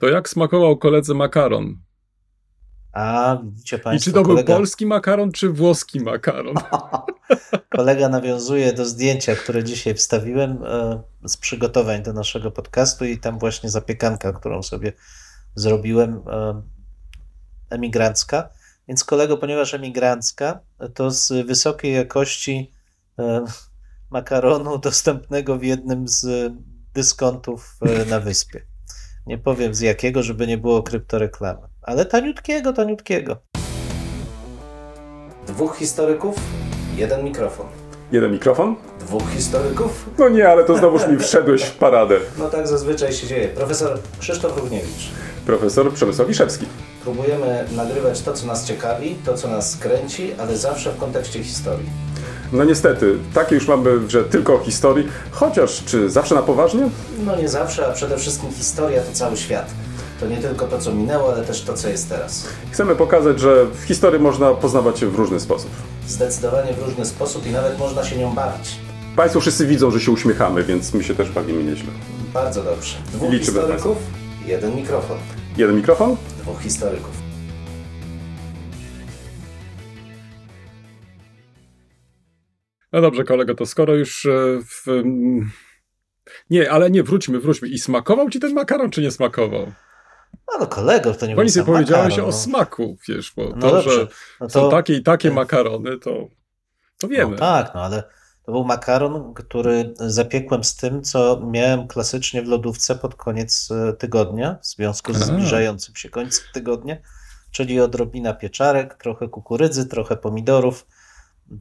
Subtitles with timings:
[0.00, 1.78] To jak smakował koledze makaron?
[2.92, 4.10] A, widzicie Państwo.
[4.10, 4.46] I czy to kolega...
[4.46, 6.54] był polski makaron, czy włoski makaron?
[7.76, 13.38] kolega nawiązuje do zdjęcia, które dzisiaj wstawiłem e, z przygotowań do naszego podcastu i tam
[13.38, 14.92] właśnie zapiekanka, którą sobie
[15.54, 16.62] zrobiłem, e,
[17.70, 18.48] emigrancka.
[18.88, 20.60] Więc kolego, ponieważ emigrancka,
[20.94, 22.72] to z wysokiej jakości
[23.18, 23.44] e,
[24.10, 26.52] makaronu dostępnego w jednym z
[26.94, 27.76] dyskontów
[28.10, 28.69] na wyspie.
[29.26, 33.36] Nie powiem z jakiego, żeby nie było kryptoreklamy, ale taniutkiego, taniutkiego.
[35.46, 36.36] Dwóch historyków,
[36.96, 37.66] jeden mikrofon.
[38.12, 38.76] Jeden mikrofon?
[39.00, 40.10] Dwóch historyków?
[40.18, 42.16] No nie, ale to znowuż mi wszedłeś w paradę.
[42.38, 43.48] No tak zazwyczaj się dzieje.
[43.48, 45.10] Profesor Krzysztof Równiewicz.
[45.46, 46.66] Profesor Przemysław Wiszewski.
[47.02, 51.86] Próbujemy nagrywać to, co nas ciekawi, to, co nas kręci, ale zawsze w kontekście historii.
[52.52, 56.88] No niestety, takie już mamy, że tylko o historii, chociaż czy zawsze na poważnie?
[57.26, 59.70] No nie zawsze, a przede wszystkim historia to cały świat.
[60.20, 62.46] To nie tylko to, co minęło, ale też to, co jest teraz.
[62.70, 65.70] Chcemy pokazać, że w historii można poznawać się w różny sposób.
[66.08, 68.70] Zdecydowanie w różny sposób i nawet można się nią bawić.
[69.16, 71.90] Państwo wszyscy widzą, że się uśmiechamy, więc my się też bawimy nieźle.
[72.34, 72.94] Bardzo dobrze.
[73.12, 73.96] Dwóch Liczymy historyków,
[74.46, 75.16] jeden mikrofon.
[75.56, 76.16] Jeden mikrofon?
[76.42, 77.19] Dwóch historyków.
[82.92, 84.30] No dobrze, kolego, to skoro już e,
[84.62, 85.02] w...
[86.50, 87.68] Nie, ale nie, wróćmy, wróćmy.
[87.68, 89.72] I smakował ci ten makaron, czy nie smakował?
[90.52, 92.38] No, no kolego, to nie Bo nic nie powiedziałeś makaron, o no.
[92.38, 94.08] smaku, wiesz, bo No to, dobrze, że
[94.40, 96.28] no to- są takie i takie makarony, to,
[96.98, 97.30] to wiemy.
[97.30, 98.02] No tak, no ale
[98.46, 103.92] to był makaron, który zapiekłem z tym, co miałem klasycznie w lodówce pod koniec e,
[103.92, 105.24] tygodnia, w związku z A.
[105.24, 106.96] zbliżającym się końcem tygodnia,
[107.52, 110.86] czyli odrobina pieczarek, trochę kukurydzy, trochę pomidorów.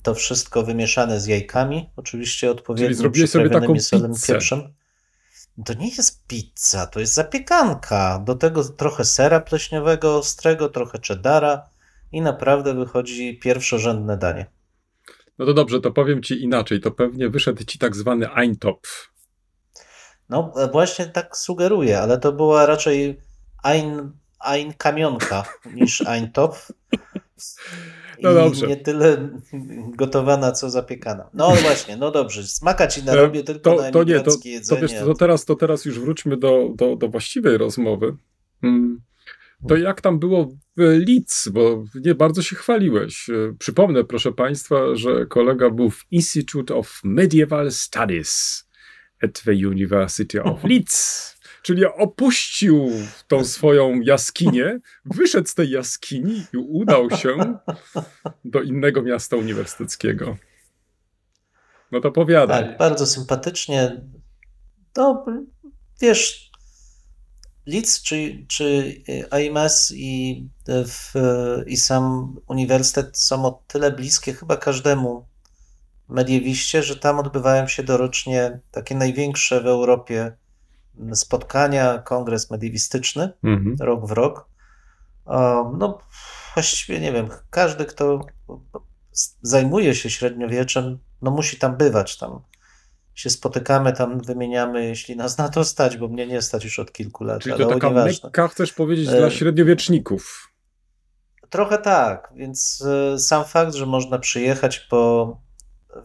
[0.03, 4.33] To wszystko wymieszane z jajkami, oczywiście odpowiednio zrobiłeś sobie taką solem pizzę.
[4.33, 4.73] pieprzem.
[5.65, 8.23] To nie jest pizza, to jest zapiekanka.
[8.25, 11.69] Do tego trochę sera pleśniowego ostrego, trochę cheddara
[12.11, 14.45] i naprawdę wychodzi pierwszorzędne danie.
[15.37, 16.79] No to dobrze, to powiem ci inaczej.
[16.79, 19.09] To pewnie wyszedł ci tak zwany Eintopf.
[20.29, 23.21] No właśnie tak sugeruję, ale to była raczej
[23.63, 25.43] ein, ein kamionka
[25.73, 26.71] niż Eintopf.
[28.23, 28.67] No I dobrze.
[28.67, 29.29] nie tyle
[29.97, 31.29] gotowana, co zapiekana.
[31.33, 32.43] No właśnie, no dobrze.
[32.43, 34.81] Smaka ci narobię tylko na E, to, to nie, to, emigranckie to, jedzenie.
[34.81, 38.15] wiesz, to, teraz, to teraz już wróćmy do, do, do właściwej rozmowy.
[38.61, 39.01] Hmm.
[39.67, 40.45] To jak tam było
[40.77, 43.29] w Leeds, bo nie bardzo się chwaliłeś.
[43.29, 48.63] E, Przypomnę, proszę Państwa, że kolega był w Institute of Medieval Studies
[49.23, 51.38] at the University of Leeds.
[51.61, 52.91] Czyli opuścił
[53.27, 57.57] tą swoją jaskinię, wyszedł z tej jaskini i udał się
[58.45, 60.37] do innego miasta uniwersyteckiego.
[61.91, 62.63] No to powiadaj.
[62.63, 64.01] Tak, bardzo sympatycznie.
[64.97, 65.25] No,
[66.01, 66.51] wiesz,
[67.65, 68.95] Leeds czy, czy
[69.31, 71.13] AIMS i, w,
[71.67, 75.27] i sam uniwersytet są o tyle bliskie chyba każdemu
[76.09, 80.31] mediewiście, że tam odbywają się dorocznie takie największe w Europie
[81.13, 83.75] spotkania, kongres mediewistyczny, Mhm.
[83.79, 84.49] rok w rok.
[85.25, 85.99] Um, No,
[86.53, 88.25] właściwie nie wiem, każdy, kto
[89.41, 92.17] zajmuje się średniowieczem, no musi tam bywać.
[92.17, 92.41] Tam
[93.13, 96.91] się spotykamy, tam wymieniamy, jeśli nas na to stać, bo mnie nie stać już od
[96.91, 100.51] kilku lat, Czyli ale to o taka mekka, chcesz powiedzieć, E, dla średniowieczników.
[101.49, 102.83] Trochę tak, więc
[103.13, 105.37] e, sam fakt, że można przyjechać po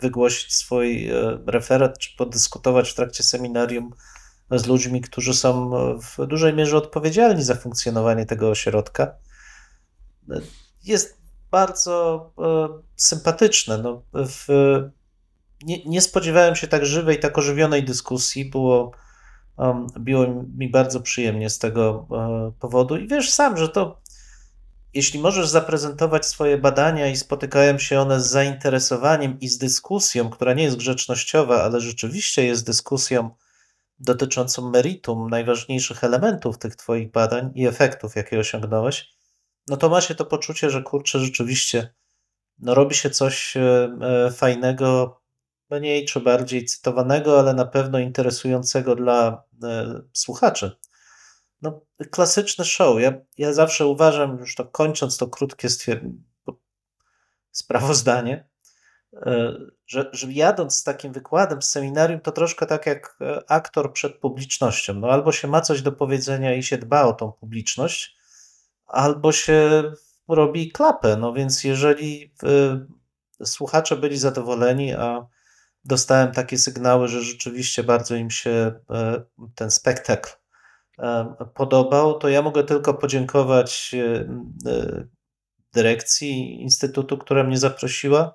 [0.01, 3.91] wygłosić swój e, referat, czy podyskutować w trakcie seminarium
[4.51, 9.15] z ludźmi, którzy są e, w dużej mierze odpowiedzialni za funkcjonowanie tego ośrodka,
[10.85, 11.19] jest
[11.51, 13.79] bardzo e, sympatyczne.
[13.79, 14.47] No, w,
[15.65, 18.45] nie, nie spodziewałem się tak żywej, tak ożywionej dyskusji.
[18.45, 18.91] Było,
[19.57, 22.97] um, było mi bardzo przyjemnie z tego e, powodu.
[22.97, 24.01] I wiesz sam, że to
[24.95, 30.55] jeśli możesz zaprezentować swoje badania i spotykają się one z zainteresowaniem i z dyskusją, która
[30.55, 33.31] nie jest grzecznościowa, ale rzeczywiście jest dyskusją
[33.99, 39.15] dotyczącą meritum, najważniejszych elementów tych Twoich badań i efektów, jakie osiągnąłeś,
[39.69, 41.95] no to ma się to poczucie, że kurczę, rzeczywiście
[42.59, 45.21] no robi się coś e, e, fajnego,
[45.71, 50.77] mniej czy bardziej cytowanego, ale na pewno interesującego dla e, słuchaczy.
[51.63, 51.81] No,
[52.11, 53.01] klasyczny show.
[53.01, 55.69] Ja, ja zawsze uważam, już to kończąc to krótkie
[57.51, 58.49] sprawozdanie,
[59.87, 64.17] że, że jadąc z takim wykładem z seminarium, to troszkę tak jak e, aktor przed
[64.17, 64.95] publicznością.
[64.95, 68.17] No, albo się ma coś do powiedzenia i się dba o tą publiczność,
[68.87, 69.83] albo się
[70.29, 71.17] robi klapę.
[71.17, 72.33] No więc jeżeli
[73.43, 75.27] y, słuchacze byli zadowoleni, a
[75.85, 80.31] dostałem takie sygnały, że rzeczywiście bardzo im się y, ten spektakl
[81.55, 83.95] podobał, to ja mogę tylko podziękować
[85.73, 88.35] dyrekcji Instytutu, która mnie zaprosiła.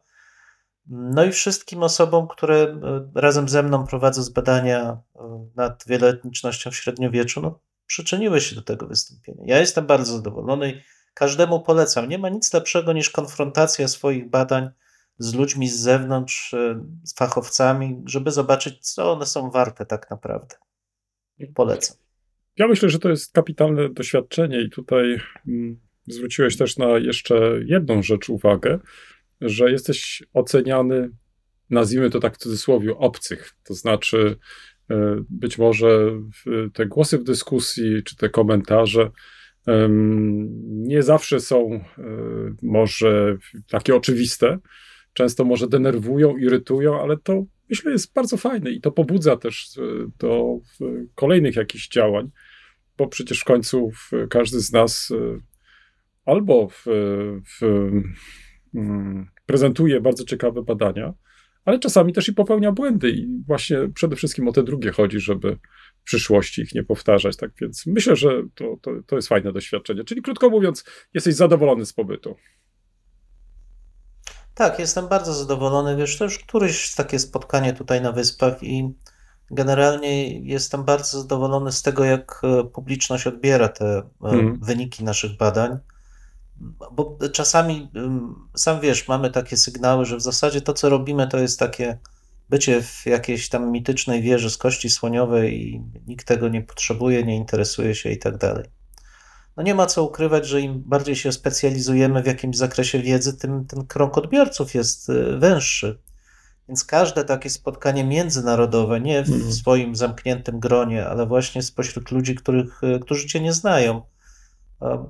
[0.89, 2.79] No i wszystkim osobom, które
[3.15, 5.01] razem ze mną prowadzą badania
[5.55, 9.43] nad wieloetnicznością w średniowieczu, no, przyczyniły się do tego wystąpienia.
[9.45, 10.81] Ja jestem bardzo zadowolony i
[11.13, 12.09] każdemu polecam.
[12.09, 14.69] Nie ma nic lepszego niż konfrontacja swoich badań
[15.17, 16.55] z ludźmi z zewnątrz,
[17.03, 20.55] z fachowcami, żeby zobaczyć, co one są warte tak naprawdę.
[21.55, 21.97] Polecam.
[22.57, 28.03] Ja myślę, że to jest kapitalne doświadczenie i tutaj mm, zwróciłeś też na jeszcze jedną
[28.03, 28.79] rzecz uwagę,
[29.41, 31.09] że jesteś oceniany,
[31.69, 33.51] nazwijmy to tak w cudzysłowie, obcych.
[33.63, 34.37] To znaczy,
[34.89, 36.11] e, być może
[36.73, 39.11] te głosy w dyskusji, czy te komentarze
[40.69, 41.81] nie zawsze są e,
[42.61, 43.37] może
[43.69, 44.59] takie oczywiste.
[45.13, 49.81] Często może denerwują, irytują, ale to myślę jest bardzo fajne i to pobudza też e,
[50.19, 50.57] do
[51.15, 52.29] kolejnych jakichś działań,
[52.97, 53.91] bo przecież w końcu
[54.29, 55.13] każdy z nas
[56.25, 56.83] albo w,
[57.59, 57.61] w,
[59.45, 61.13] prezentuje bardzo ciekawe badania,
[61.65, 63.09] ale czasami też i popełnia błędy.
[63.09, 65.57] I właśnie przede wszystkim o te drugie chodzi, żeby
[66.01, 67.37] w przyszłości ich nie powtarzać.
[67.37, 70.03] Tak więc myślę, że to, to, to jest fajne doświadczenie.
[70.03, 70.83] Czyli krótko mówiąc,
[71.13, 72.35] jesteś zadowolony z pobytu.
[74.53, 75.95] Tak, jestem bardzo zadowolony.
[75.95, 78.93] Wiesz, to już któreś takie spotkanie tutaj na Wyspach i
[79.51, 84.59] generalnie jestem bardzo zadowolony z tego, jak e, publiczność odbiera te mm.
[84.61, 85.77] wyniki naszych badań
[86.91, 87.91] bo czasami,
[88.55, 91.97] sam wiesz, mamy takie sygnały, że w zasadzie to, co robimy, to jest takie
[92.49, 97.35] bycie w jakiejś tam mitycznej wieży z kości słoniowej i nikt tego nie potrzebuje, nie
[97.35, 98.65] interesuje się i tak dalej.
[99.57, 103.65] No nie ma co ukrywać, że im bardziej się specjalizujemy w jakimś zakresie wiedzy, tym
[103.65, 105.99] ten krąg odbiorców jest y, węższy.
[106.67, 109.53] Więc każde takie spotkanie międzynarodowe, nie w mhm.
[109.53, 114.01] swoim zamkniętym gronie, ale właśnie spośród ludzi, których, y, którzy cię nie znają,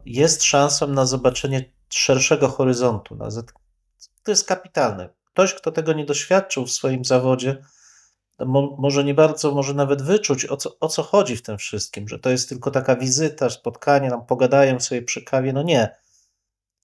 [0.05, 3.17] jest szansą na zobaczenie szerszego horyzontu.
[4.23, 5.09] To jest kapitalne.
[5.33, 7.61] Ktoś, kto tego nie doświadczył w swoim zawodzie,
[8.77, 12.19] może nie bardzo, może nawet wyczuć, o co, o co chodzi w tym wszystkim, że
[12.19, 15.53] to jest tylko taka wizyta, spotkanie, nam pogadają sobie przy kawie.
[15.53, 15.95] No nie.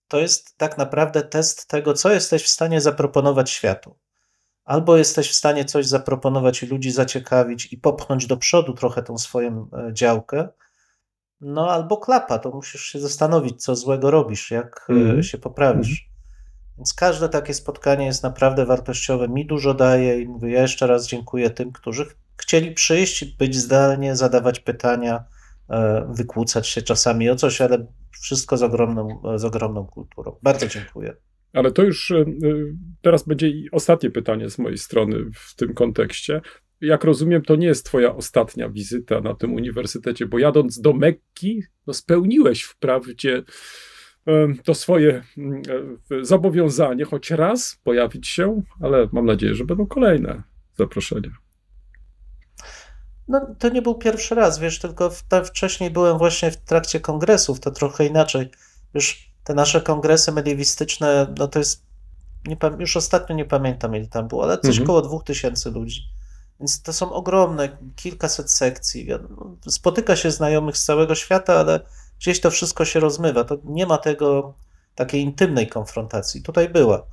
[0.08, 3.96] To jest tak naprawdę test tego, co jesteś w stanie zaproponować światu.
[4.66, 9.18] Albo jesteś w stanie coś zaproponować i ludzi zaciekawić i popchnąć do przodu trochę tą
[9.18, 10.50] swoją e, działkę,
[11.42, 15.24] no albo klapa, to musisz się zastanowić, co złego robisz, jak mm.
[15.24, 15.88] się poprawisz.
[15.88, 16.16] Mm.
[16.78, 21.08] Więc każde takie spotkanie jest naprawdę wartościowe, mi dużo daje i mówię, ja jeszcze raz
[21.08, 22.06] dziękuję tym, którzy
[22.38, 25.24] chcieli przyjść, być zdalnie, zadawać pytania,
[25.70, 30.36] e, wykłócać się czasami o coś, ale wszystko z ogromną, z ogromną kulturą.
[30.44, 31.16] Bardzo dziękuję.
[31.54, 32.26] Ale to już e,
[33.02, 36.42] teraz będzie ostatnie pytanie z mojej strony w tym kontekście
[36.82, 41.64] jak rozumiem, to nie jest twoja ostatnia wizyta na tym uniwersytecie, bo jadąc do Mekki,
[41.88, 43.44] no spełniłeś wprawdzie
[44.64, 45.62] to swoje mm,
[46.22, 50.44] e, zobowiązanie, choć raz pojawić się, ale mam nadzieję, że będą kolejne
[50.78, 51.32] zaproszenia.
[53.28, 55.12] No, to nie był pierwszy raz, wiesz, tylko
[55.46, 58.50] wcześniej byłem właśnie w trakcie kongresów, to trochę inaczej.
[58.96, 61.86] Wiesz, te nasze kongresy mediewistyczne, no to jest,
[62.48, 64.84] nie, już ostatnio nie pamiętam ile tam było, ale coś mhm.
[64.84, 66.02] około dwóch tysięcy ludzi.
[66.60, 69.08] Więc to są ogromne, kilkaset sekcji.
[69.68, 71.80] Spotyka się znajomych z całego świata, ale
[72.20, 73.44] gdzieś to wszystko się rozmywa.
[73.44, 74.54] To nie ma tego
[74.96, 76.42] takiej intymnej konfrontacji.
[76.42, 77.06] Tutaj była.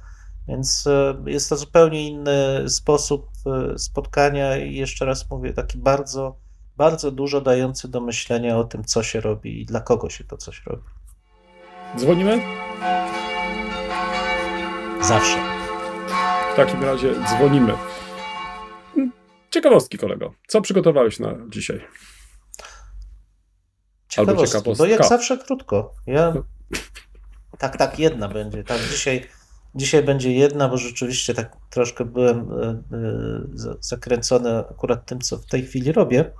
[0.48, 6.36] Więc e, jest to zupełnie inny sposób e, spotkania i jeszcze raz mówię, taki bardzo,
[6.76, 10.36] bardzo dużo dający do myślenia o tym, co się robi i dla kogo się to
[10.36, 10.82] coś robi.
[11.98, 12.42] Dzwonimy?
[15.02, 15.36] Zawsze.
[16.52, 17.72] W takim razie dzwonimy.
[19.52, 20.34] Ciekawostki, kolego.
[20.46, 21.80] Co przygotowałeś na dzisiaj?
[24.08, 25.94] Ciekawostki, Albo bo jak zawsze krótko.
[26.06, 26.34] Ja...
[27.58, 28.64] Tak, tak, jedna będzie.
[28.64, 29.28] Tak, dzisiaj,
[29.74, 35.46] dzisiaj będzie jedna, bo rzeczywiście tak troszkę byłem e, e, zakręcony akurat tym, co w
[35.46, 36.32] tej chwili robię.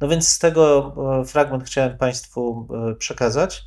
[0.00, 3.64] No więc z tego e, fragment chciałem Państwu przekazać.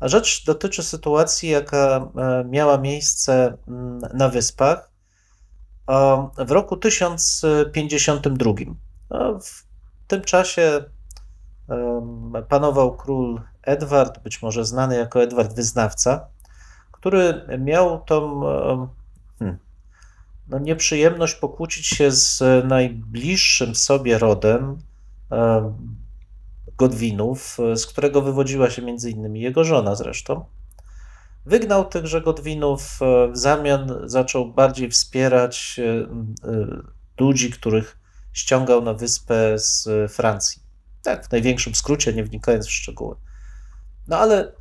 [0.00, 2.08] A rzecz dotyczy sytuacji, jaka
[2.44, 4.89] miała miejsce mm, na Wyspach
[6.46, 8.52] w roku 1052.
[9.40, 9.64] W
[10.06, 10.84] tym czasie
[12.48, 16.28] panował król Edward, być może znany jako Edward Wyznawca,
[16.92, 18.40] który miał tą
[19.38, 19.58] hmm,
[20.48, 24.78] no, nieprzyjemność pokłócić się z najbliższym sobie rodem
[26.76, 30.44] Godwinów, z którego wywodziła się między innymi jego żona zresztą.
[31.46, 35.82] Wygnał tychże Godwinów, e, w zamian zaczął bardziej wspierać e,
[36.48, 36.66] e,
[37.20, 37.98] ludzi, których
[38.32, 40.62] ściągał na wyspę z Francji.
[41.02, 43.16] Tak, w największym skrócie, nie wnikając w szczegóły.
[44.08, 44.52] No ale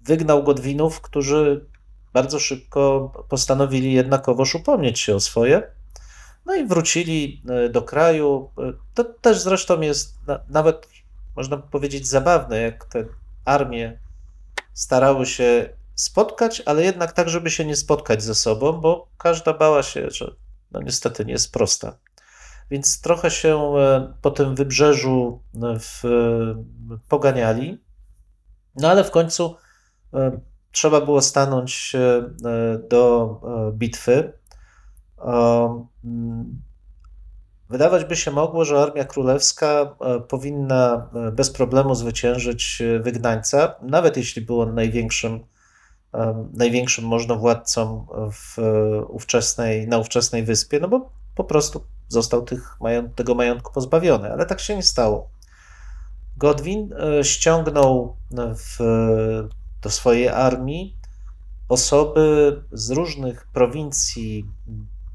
[0.00, 1.66] wygnał Godwinów, którzy
[2.12, 5.62] bardzo szybko postanowili jednakowoż upomnieć się o swoje.
[6.46, 8.50] No i wrócili do kraju.
[8.94, 10.88] To też zresztą jest nawet,
[11.36, 13.04] można powiedzieć, zabawne, jak te
[13.44, 13.98] armie
[14.78, 19.82] starały się spotkać, ale jednak tak, żeby się nie spotkać ze sobą, bo każda bała
[19.82, 20.34] się, że
[20.70, 21.98] no niestety nie jest prosta.
[22.70, 25.42] Więc trochę się e, po tym wybrzeżu
[25.80, 26.02] w,
[27.08, 27.84] poganiali,
[28.74, 29.56] no ale w końcu
[30.72, 31.96] trzeba było stanąć
[32.90, 33.40] do
[33.72, 34.32] bitwy.
[37.70, 43.74] Wydawać by się mogło, że Armia Królewska e, powinna e, bez problemu zwyciężyć e, wygnańca,
[43.82, 45.40] nawet jeśli był on największym,
[46.54, 48.56] największym możnowładcą w
[49.08, 52.78] ówczesnej, na ówczesnej wyspie, no bo po prostu został tych,
[53.14, 55.30] tego majątku pozbawiony, ale tak się nie stało.
[56.36, 58.16] Godwin ściągnął
[58.56, 58.78] w,
[59.82, 60.96] do swojej armii
[61.68, 64.46] osoby z różnych prowincji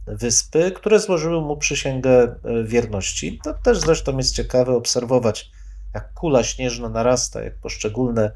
[0.08, 3.40] wyspy, które złożyły mu przysięgę e, wierności.
[3.44, 5.52] To też zresztą jest ciekawe obserwować,
[5.94, 8.32] jak kula śnieżna narasta, jak poszczególne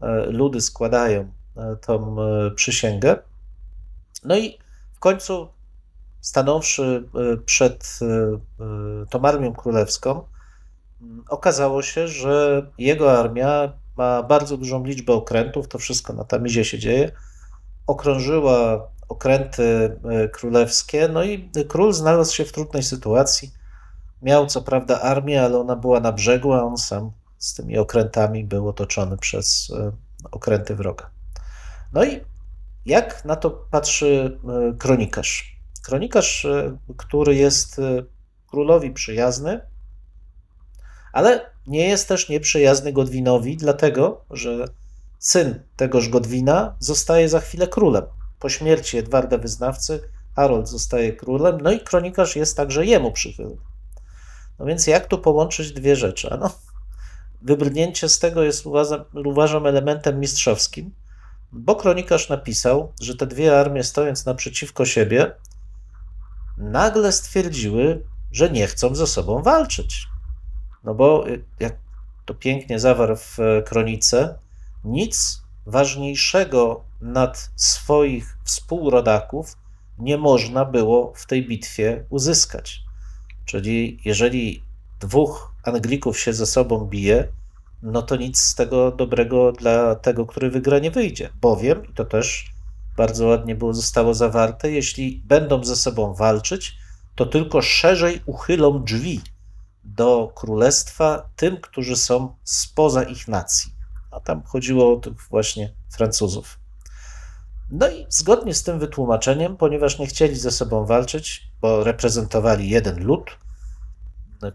[0.00, 2.16] e, ludy składają e, tą
[2.54, 3.16] przysięgę.
[4.24, 4.58] No i
[4.94, 5.48] w końcu,
[6.20, 7.08] stanąwszy
[7.46, 7.98] przed
[9.10, 10.22] tą armią królewską,
[11.28, 16.78] okazało się, że jego armia ma bardzo dużą liczbę okrętów, to wszystko na Tamizie się
[16.78, 17.12] dzieje,
[17.86, 23.50] okrążyła okręty e, królewskie, no i król znalazł się w trudnej sytuacji.
[24.22, 28.44] Miał co prawda armię, ale ona była na brzegu, a on sam z tymi okrętami
[28.44, 29.92] był otoczony przez e,
[30.30, 31.10] okręty wroga.
[31.92, 32.20] No i
[32.86, 35.56] jak na to patrzy e, kronikarz?
[35.82, 36.46] Kronikarz,
[36.96, 37.80] który jest
[38.50, 39.60] królowi przyjazny,
[41.12, 44.64] ale nie jest też nieprzyjazny Godwinowi, dlatego że
[45.18, 48.04] syn tegoż Godwina zostaje za chwilę królem
[48.40, 50.00] po śmierci Edwarda Wyznawcy
[50.36, 53.56] Harold zostaje królem, no i kronikarz jest także jemu przychylny.
[54.58, 56.36] No więc jak tu połączyć dwie rzeczy?
[56.40, 56.50] No,
[57.42, 60.90] wybrnięcie z tego jest, uważam, uważam, elementem mistrzowskim,
[61.52, 65.32] bo kronikarz napisał, że te dwie armie stojąc naprzeciwko siebie,
[66.58, 70.06] nagle stwierdziły, że nie chcą ze sobą walczyć.
[70.84, 71.76] No bo y, jak
[72.24, 74.38] to pięknie zawarł w kronice,
[74.84, 79.56] nic ważniejszego nad swoich współrodaków
[79.98, 82.80] nie można było w tej bitwie uzyskać.
[83.44, 84.62] Czyli jeżeli
[85.00, 87.28] dwóch Anglików się ze sobą bije,
[87.82, 91.30] no to nic z tego dobrego dla tego, który wygra, nie wyjdzie.
[91.40, 92.50] Bowiem, i to też
[92.96, 96.76] bardzo ładnie było, zostało zawarte, jeśli będą ze sobą walczyć,
[97.14, 99.20] to tylko szerzej uchylą drzwi
[99.84, 103.72] do królestwa tym, którzy są spoza ich nacji.
[104.10, 106.59] A tam chodziło o tych właśnie Francuzów.
[107.70, 113.04] No i zgodnie z tym wytłumaczeniem, ponieważ nie chcieli ze sobą walczyć, bo reprezentowali jeden
[113.04, 113.38] lud,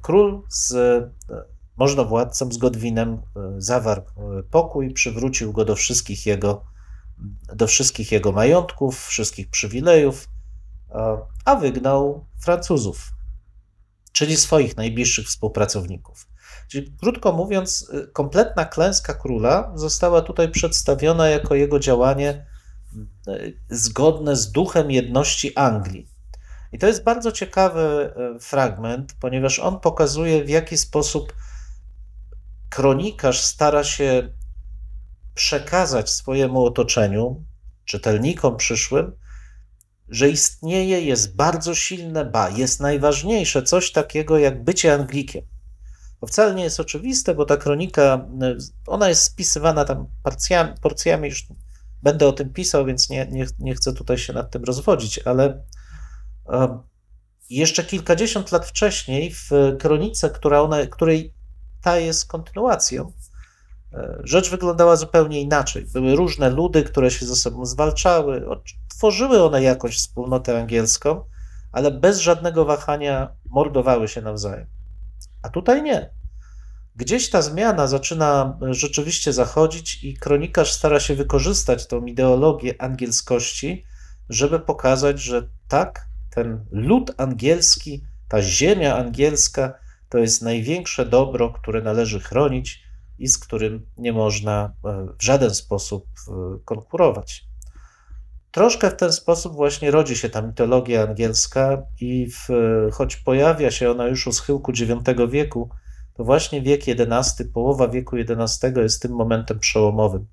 [0.01, 1.11] król z e,
[1.77, 3.21] możnowładcą, z Godwinem e,
[3.57, 6.65] zawarł e, pokój, przywrócił go do wszystkich jego,
[7.55, 10.29] do wszystkich jego majątków, wszystkich przywilejów,
[11.45, 13.11] a wygnał Francuzów,
[14.11, 16.27] czyli swoich najbliższych współpracowników.
[16.67, 22.45] Czyli krótko mówiąc, kompletna klęska króla została tutaj przedstawiona jako jego działanie
[23.69, 26.07] zgodne z duchem jedności Anglii.
[26.71, 31.33] I to jest bardzo ciekawy e, fragment, ponieważ on pokazuje, w jaki sposób
[32.69, 34.33] kronikarz stara się
[35.33, 37.43] przekazać swojemu otoczeniu,
[37.85, 39.11] czytelnikom przyszłym,
[40.09, 45.43] że istnieje, jest bardzo silne, ba, jest najważniejsze coś takiego jak bycie Anglikiem.
[46.21, 48.55] To wcale nie jest oczywiste, bo ta kronika, e,
[48.87, 51.47] ona jest spisywana tam porcjami, porcjami już
[52.05, 55.63] Będę o tym pisał, więc nie, nie, nie chcę tutaj się nad tym rozwodzić, ale
[57.49, 61.33] jeszcze kilkadziesiąt lat wcześniej w kronice, która ona, której
[61.81, 63.11] ta jest kontynuacją,
[63.93, 65.85] e, rzecz wyglądała zupełnie inaczej.
[65.93, 68.45] Były różne ludy, które się ze sobą zwalczały,
[68.87, 71.23] tworzyły one jakąś wspólnotę angielską,
[71.71, 74.67] ale bez żadnego wahania mordowały się nawzajem.
[75.41, 76.14] A tutaj nie.
[76.95, 83.83] Gdzieś ta zmiana zaczyna rzeczywiście zachodzić, i kronikarz stara się wykorzystać tą ideologię angielskości,
[84.29, 89.73] żeby pokazać, że tak, ten lud angielski, ta ziemia angielska
[90.09, 92.83] to jest największe dobro, które należy chronić
[93.19, 96.31] i z którym nie można e, w żaden sposób e,
[96.65, 97.45] konkurować.
[98.51, 102.47] Troszkę w ten sposób właśnie rodzi się ta mitologia angielska, i w,
[102.91, 105.69] choć pojawia się ona już u schyłku IX wieku,
[106.15, 110.27] to właśnie wiek XI, połowa wieku XI jest tym momentem przełomowym,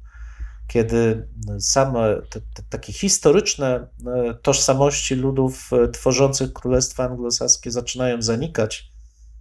[0.67, 1.29] kiedy
[1.61, 3.67] same te, te takie historyczne
[4.07, 8.93] e, tożsamości ludów e, tworzących Królestwo Anglosaskie zaczynają zanikać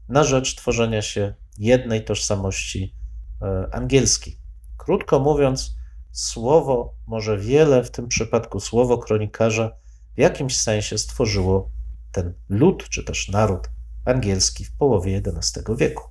[0.10, 2.95] na rzecz tworzenia się jednej tożsamości
[3.41, 4.38] e, angielskiej.
[4.77, 5.75] Krótko mówiąc,
[6.12, 9.71] słowo, może wiele, w tym przypadku słowo kronikarza,
[10.15, 11.71] w jakimś sensie stworzyło
[12.12, 13.69] ten lud, czy też naród
[14.05, 16.11] angielski w połowie XI wieku.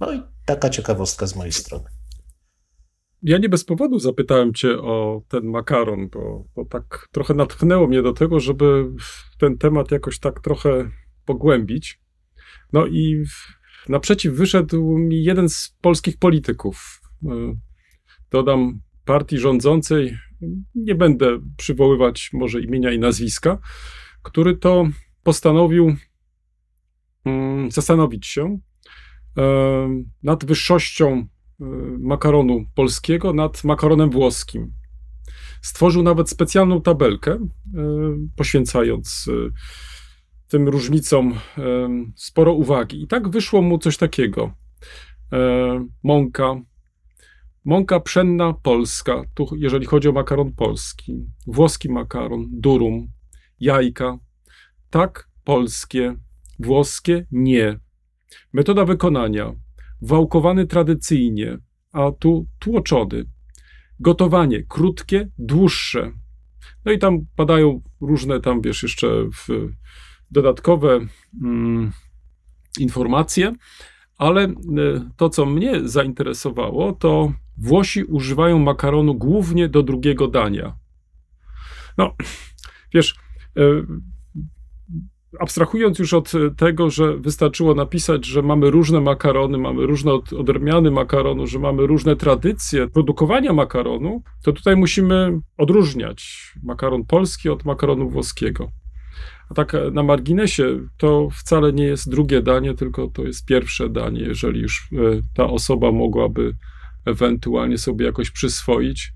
[0.00, 1.84] No i taka ciekawostka z mojej strony.
[3.22, 8.02] Ja nie bez powodu zapytałem cię o ten makaron, bo, bo tak trochę natchnęło mnie
[8.02, 8.84] do tego, żeby
[9.38, 10.90] ten temat jakoś tak trochę
[11.24, 12.00] pogłębić.
[12.72, 13.24] No i
[13.88, 17.00] naprzeciw wyszedł mi jeden z polskich polityków.
[17.26, 17.54] E,
[18.30, 20.18] dodam partii rządzącej,
[20.74, 23.58] nie będę przywoływać może imienia i nazwiska,
[24.22, 24.88] który to
[25.22, 25.96] postanowił
[27.24, 28.58] mm, zastanowić się
[30.22, 31.64] nad wyższością e,
[31.98, 34.72] makaronu polskiego nad makaronem włoskim.
[35.62, 37.38] Stworzył nawet specjalną tabelkę,
[38.36, 39.30] poświęcając
[40.48, 41.34] tym różnicom
[42.16, 43.02] sporo uwagi.
[43.02, 44.52] I tak wyszło mu coś takiego.
[45.32, 46.60] E, mąka,
[47.64, 53.08] mąka pszenna polska, tu jeżeli chodzi o makaron polski, włoski makaron, durum,
[53.60, 54.18] jajka,
[54.90, 56.16] tak polskie,
[56.58, 57.80] włoskie nie.
[58.52, 59.52] Metoda wykonania,
[60.02, 61.58] wałkowany tradycyjnie,
[61.92, 63.24] a tu tłoczony.
[64.00, 66.12] Gotowanie krótkie, dłuższe.
[66.84, 69.08] No i tam padają różne tam, wiesz, jeszcze
[70.30, 71.00] dodatkowe
[71.42, 71.92] mm,
[72.78, 73.52] informacje,
[74.18, 74.54] ale e,
[75.16, 80.76] to, co mnie zainteresowało, to Włosi używają makaronu głównie do drugiego dania.
[81.98, 82.16] No,
[82.94, 83.16] wiesz,
[83.56, 83.62] e,
[85.38, 91.46] abstrahując już od tego, że wystarczyło napisać, że mamy różne makarony, mamy różne odmiany makaronu,
[91.46, 98.70] że mamy różne tradycje produkowania makaronu, to tutaj musimy odróżniać makaron polski od makaronu włoskiego.
[99.50, 100.64] A tak na marginesie,
[100.96, 104.96] to wcale nie jest drugie danie, tylko to jest pierwsze danie, jeżeli już e,
[105.34, 106.54] ta osoba mogłaby
[107.06, 109.12] ewentualnie sobie jakoś przyswoić.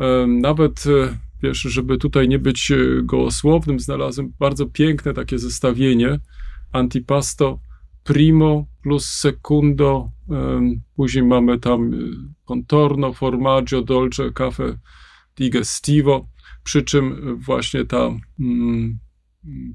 [0.00, 2.72] E, nawet, e, wiesz, żeby tutaj nie być
[3.02, 6.20] gołosłownym, znalazłem bardzo piękne takie zestawienie.
[6.72, 7.60] Antipasto
[8.04, 10.10] primo plus secundo,
[10.96, 11.90] później mamy tam
[12.44, 14.78] contorno, formaggio, dolce, cafe
[15.36, 16.28] digestivo,
[16.64, 18.98] przy czym właśnie ta mm,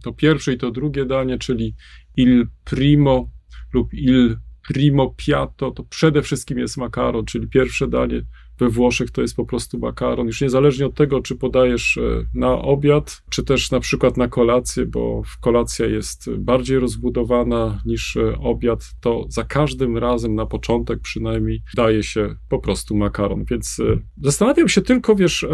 [0.04, 1.76] to pierwsze i to drugie danie, czyli
[2.16, 3.32] il primo
[3.74, 8.22] lub il primo piatto, to przede wszystkim jest makaron, czyli pierwsze danie
[8.60, 10.28] we Włoszech to jest po prostu makaron.
[10.28, 12.02] Już niezależnie od tego, czy podajesz e,
[12.34, 18.38] na obiad, czy też na przykład na kolację, bo kolacja jest bardziej rozbudowana niż e,
[18.40, 23.46] obiad, to za każdym razem na początek przynajmniej daje się po prostu makaron.
[23.46, 25.46] Więc e, zastanawiam się tylko, wiesz,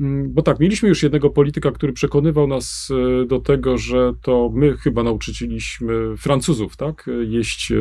[0.00, 2.88] Mm, bo tak, mieliśmy już jednego polityka, który przekonywał nas
[3.26, 7.72] do tego, że to my chyba nauczyliśmy Francuzów, tak, jeść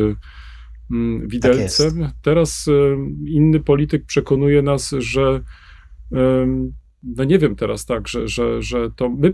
[1.27, 1.99] widelcem.
[1.99, 2.71] Tak Teraz e,
[3.25, 5.41] inny polityk przekonuje nas, że
[7.03, 9.33] no nie wiem teraz tak, że, że, że to my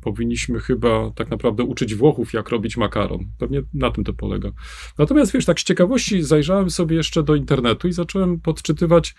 [0.00, 3.20] powinniśmy chyba tak naprawdę uczyć Włochów, jak robić makaron.
[3.38, 4.50] Pewnie na tym to polega.
[4.98, 9.14] Natomiast wiesz, tak z ciekawości zajrzałem sobie jeszcze do internetu i zacząłem podczytywać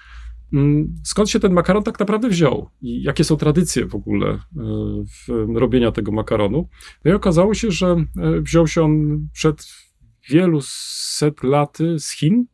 [0.54, 4.40] Mm, skąd się ten makaron tak naprawdę wziął i jakie są tradycje w ogóle e,
[5.28, 6.70] w robienia tego makaronu.
[7.06, 9.68] No i okazało się, że e, wziął się on przed
[10.30, 12.46] wielu set laty z Chin.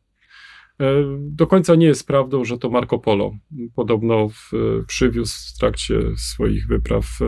[0.80, 0.84] E,
[1.18, 3.36] do końca nie jest prawdą, że to Marco Polo
[3.74, 4.50] podobno w,
[4.86, 7.18] przywiózł w trakcie swoich wypraw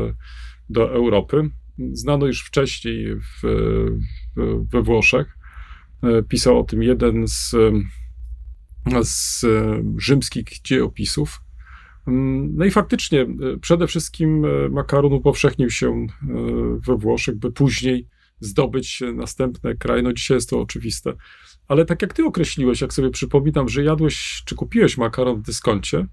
[0.69, 1.51] do Europy.
[1.93, 5.39] Znano już wcześniej w, w, we Włoszech.
[6.29, 7.55] Pisał o tym jeden z
[9.03, 11.41] z e, rzymskich dziejopisów.
[12.07, 13.27] Mm, no i faktycznie, e,
[13.61, 16.07] przede wszystkim e, makaron upowszechnił się
[16.87, 18.09] we Włoszech, by później
[18.41, 20.03] zdobyć następne kraje.
[20.03, 21.13] No dzisiaj jest to oczywiste.
[21.69, 26.07] Ale tak jak ty określiłeś, jak sobie przypominam, że jadłeś czy kupiłeś makaron w dyskoncie,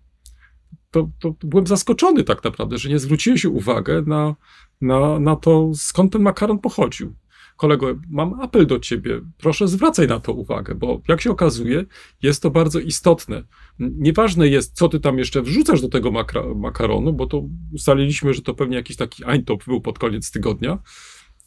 [0.91, 4.35] to, to byłem zaskoczony tak naprawdę, że nie zwróciłeś uwagę na,
[4.81, 7.15] na, na to, skąd ten makaron pochodził
[7.57, 11.85] kolego, mam apel do ciebie, proszę zwracaj na to uwagę, bo jak się okazuje,
[12.21, 13.43] jest to bardzo istotne.
[13.79, 16.11] Nieważne jest, co ty tam jeszcze wrzucasz do tego
[16.55, 20.79] makaronu, bo to ustaliliśmy, że to pewnie jakiś taki eintop był pod koniec tygodnia,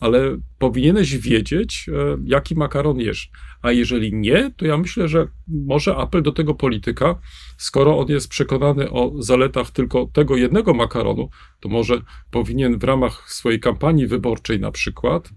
[0.00, 3.30] ale powinieneś wiedzieć, e, jaki makaron jesz.
[3.62, 7.20] A jeżeli nie, to ja myślę, że może apel do tego polityka,
[7.58, 11.28] skoro on jest przekonany o zaletach tylko tego jednego makaronu,
[11.60, 15.30] to może powinien w ramach swojej kampanii wyborczej na przykład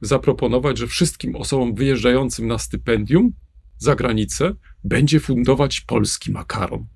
[0.00, 3.32] zaproponować, że wszystkim osobom wyjeżdżającym na stypendium
[3.78, 6.86] za granicę, będzie fundować polski makaron.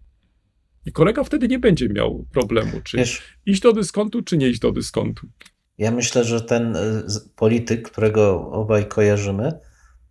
[0.86, 4.60] I kolega wtedy nie będzie miał problemu, czy Wiesz, iść do dyskontu, czy nie iść
[4.60, 5.28] do dyskontu.
[5.80, 7.04] Ja myślę, że ten y,
[7.36, 9.60] polityk, którego obaj kojarzymy,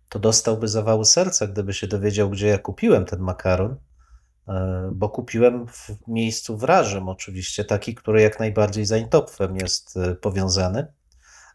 [0.08, 4.52] to dostałby zawału serca, gdyby się dowiedział, gdzie ja kupiłem ten makaron, y,
[4.92, 10.86] bo kupiłem w miejscu wrażym oczywiście, taki, który jak najbardziej z Eintopfem jest y, powiązany.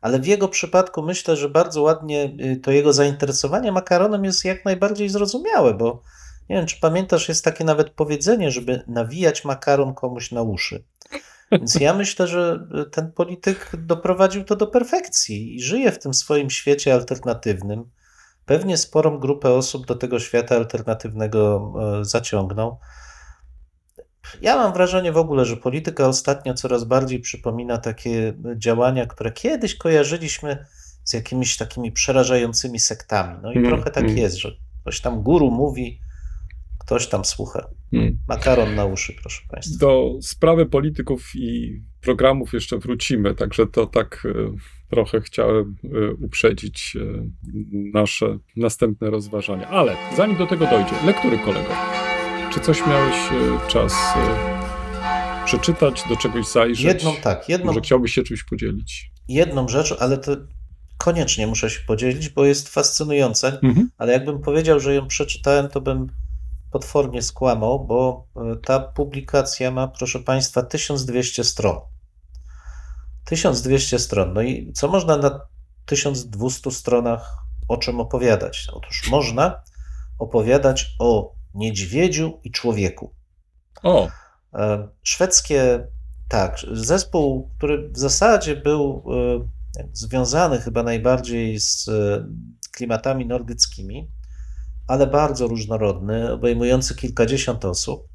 [0.02, 4.66] Ale w jego przypadku myślę, że bardzo ładnie y, to jego zainteresowanie makaronem jest jak
[4.66, 6.02] najbardziej zrozumiałe, bo
[6.50, 10.84] nie wiem, czy pamiętasz, jest takie nawet powiedzenie, żeby nawijać makaron komuś na uszy.
[11.58, 16.14] Więc ja myślę, że y, ten polityk doprowadził to do perfekcji i żyje w tym
[16.14, 17.84] swoim świecie alternatywnym.
[18.46, 22.80] Pewnie sporą grupę osób do tego świata alternatywnego e, zaciągnął.
[24.42, 29.76] Ja mam wrażenie w ogóle, że polityka ostatnio coraz bardziej przypomina takie działania, które kiedyś
[29.76, 30.66] kojarzyliśmy
[31.04, 33.40] z jakimiś takimi przerażającymi sektami.
[33.42, 34.18] No i Mm, trochę tak mm.
[34.18, 36.00] jest, że ktoś tam guru mówi,
[36.86, 37.68] ktoś tam słucha.
[37.92, 38.18] Hmm.
[38.28, 39.86] Makaron na uszy, proszę Państwa.
[39.86, 44.56] Do sprawy polityków i programów jeszcze wrócimy, także to tak e,
[44.90, 47.30] trochę chciałem e, uprzedzić e,
[47.94, 49.68] nasze następne rozważania.
[49.68, 51.70] Ale zanim do tego dojdzie, lektury kolego.
[52.54, 53.16] Czy coś miałeś
[53.68, 53.94] czas
[55.46, 56.86] przeczytać, do czegoś zajrzeć?
[56.86, 59.12] Jedną tak, jedną, Może chciałbyś się czymś podzielić?
[59.28, 60.32] jedną rzecz, ale to
[60.98, 63.90] koniecznie muszę się podzielić, bo jest fascynująca, Mhm.
[63.98, 66.08] ale jakbym powiedział, że ją przeczytałem, to bym
[66.76, 71.80] potwornie skłamał, bo e, ta publikacja ma, proszę Państwa, 1200 stron.
[73.26, 74.34] 1200 stron.
[74.34, 75.42] No i co można na
[75.86, 78.68] 1200 stronach o czym opowiadać?
[78.74, 79.64] Otóż można
[80.20, 83.14] opowiadać o niedźwiedziu i człowieku.
[83.84, 84.08] O,
[84.56, 85.88] E, Szwedzkie,
[86.30, 89.04] tak, zespół, który w zasadzie był
[89.80, 91.90] e, związany chyba najbardziej z
[92.72, 94.12] klimatami nordyckimi,
[94.88, 98.08] ale bardzo różnorodny, obejmujący kilkadziesiąt osób,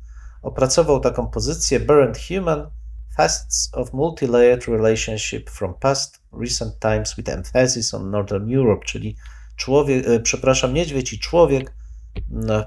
[0.42, 2.70] opracował taką pozycję Burnt Human
[3.16, 9.16] Facets of Multi-Layered Relationship from Past Recent Times with Emphasis on Northern Europe, czyli
[9.56, 11.74] człowiek, e, przepraszam, niedźwiedź i człowiek,
[12.28, 12.64] no,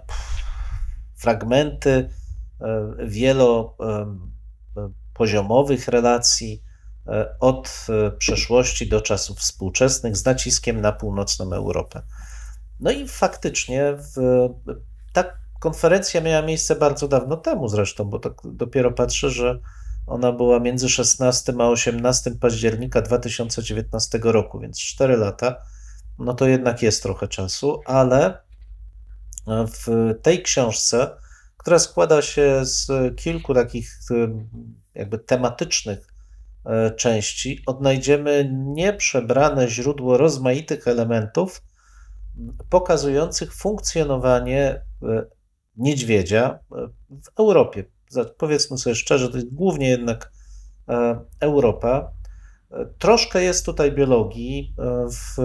[1.15, 2.09] fragmenty
[2.61, 6.63] e, wielopoziomowych relacji
[7.07, 12.01] e, od e, przeszłości do czasów współczesnych z naciskiem na północną Europę.
[12.79, 14.49] No i faktycznie w,
[15.13, 15.23] ta
[15.59, 19.59] konferencja miała miejsce bardzo dawno temu zresztą, bo tak dopiero patrzę, że
[20.07, 25.55] ona była między 16 a 18 października 2019 roku, więc 4 lata.
[26.19, 28.37] No to jednak jest trochę czasu, ale
[29.47, 31.17] w tej książce,
[31.57, 33.99] która składa się z kilku takich
[34.95, 36.07] jakby tematycznych
[36.65, 41.61] e, części, odnajdziemy nieprzebrane źródło rozmaitych elementów
[42.69, 45.25] pokazujących funkcjonowanie e,
[45.77, 47.83] niedźwiedzia e, w Europie.
[48.37, 50.31] Powiedzmy sobie szczerze, to jest głównie jednak
[50.89, 52.11] e, Europa.
[52.97, 54.75] Troszkę jest tutaj biologii
[55.11, 55.41] w,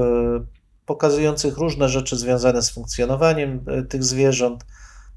[0.87, 4.67] pokazujących różne rzeczy związane z funkcjonowaniem tych zwierząt,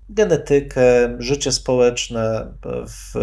[0.09, 2.53] genetykę, życie społeczne,
[2.87, 3.19] w,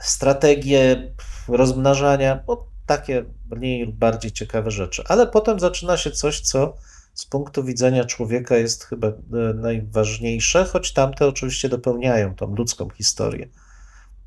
[0.00, 1.12] strategie
[1.48, 2.44] rozmnażania,
[2.86, 5.02] takie mniej lub bardziej ciekawe rzeczy.
[5.08, 6.74] Ale potem zaczyna się coś, co
[7.16, 9.14] z punktu widzenia człowieka jest chyba e,
[9.54, 13.48] najważniejsze, choć tamte oczywiście dopełniają tą ludzką historię.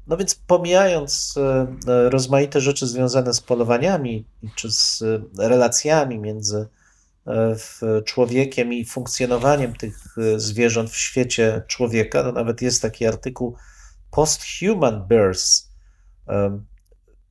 [0.08, 4.26] No więc pomijając e, e, rozmaite rzeczy związane z polowaniami
[4.56, 5.04] czy z
[5.40, 6.68] relacjami między
[8.06, 13.56] człowiekiem i funkcjonowaniem tych zwierząt w świecie człowieka, to nawet jest taki artykuł
[14.12, 15.08] Post-Human
[16.28, 16.66] em,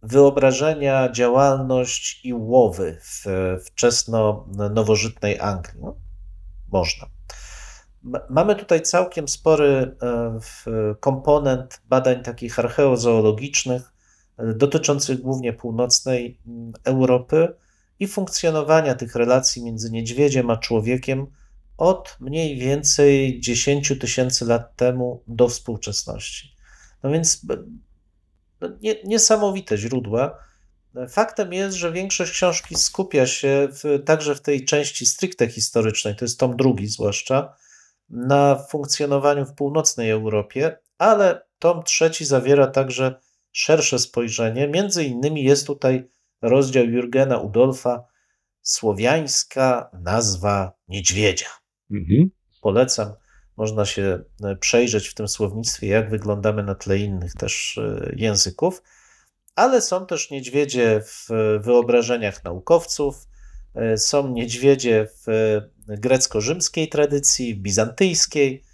[0.03, 3.25] wyobrażenia, działalność i łowy w
[3.65, 5.79] wczesno-nowożytnej Anglii.
[5.81, 5.97] No,
[6.73, 7.07] można.
[8.03, 10.41] Ma- Mamy tutaj całkiem spory e,
[11.01, 13.93] komponent badań takich archeozoologicznych
[14.39, 16.41] e, dotyczących głównie północnej
[16.85, 17.55] Europy
[18.01, 21.27] i funkcjonowania tych relacji między niedźwiedziem a człowiekiem
[21.77, 26.55] od mniej więcej 10 tysięcy lat temu do współczesności.
[27.03, 27.47] No więc
[28.81, 30.39] nie, niesamowite źródła.
[31.09, 36.25] Faktem jest, że większość książki skupia się w, także w tej części stricte historycznej, to
[36.25, 37.55] jest tom drugi zwłaszcza,
[38.11, 43.21] na funkcjonowaniu w północnej Europie, ale tom trzeci zawiera także
[43.53, 44.69] szersze spojrzenie.
[44.69, 46.09] Między innymi jest tutaj
[46.43, 48.05] rozdział Jurgena Udolfa
[48.63, 51.47] Słowiańska nazwa niedźwiedzia.
[51.91, 52.31] mhm.
[52.63, 53.13] Polecam.
[53.59, 58.83] Można się e, przejrzeć w tym słownictwie, jak wyglądamy na tle innych też e, języków,
[59.55, 61.29] ale są też niedźwiedzie w
[61.61, 63.29] wyobrażeniach naukowców,
[63.97, 68.65] są niedźwiedzie w grecko-rzymskiej tradycji, bizantyjskiej.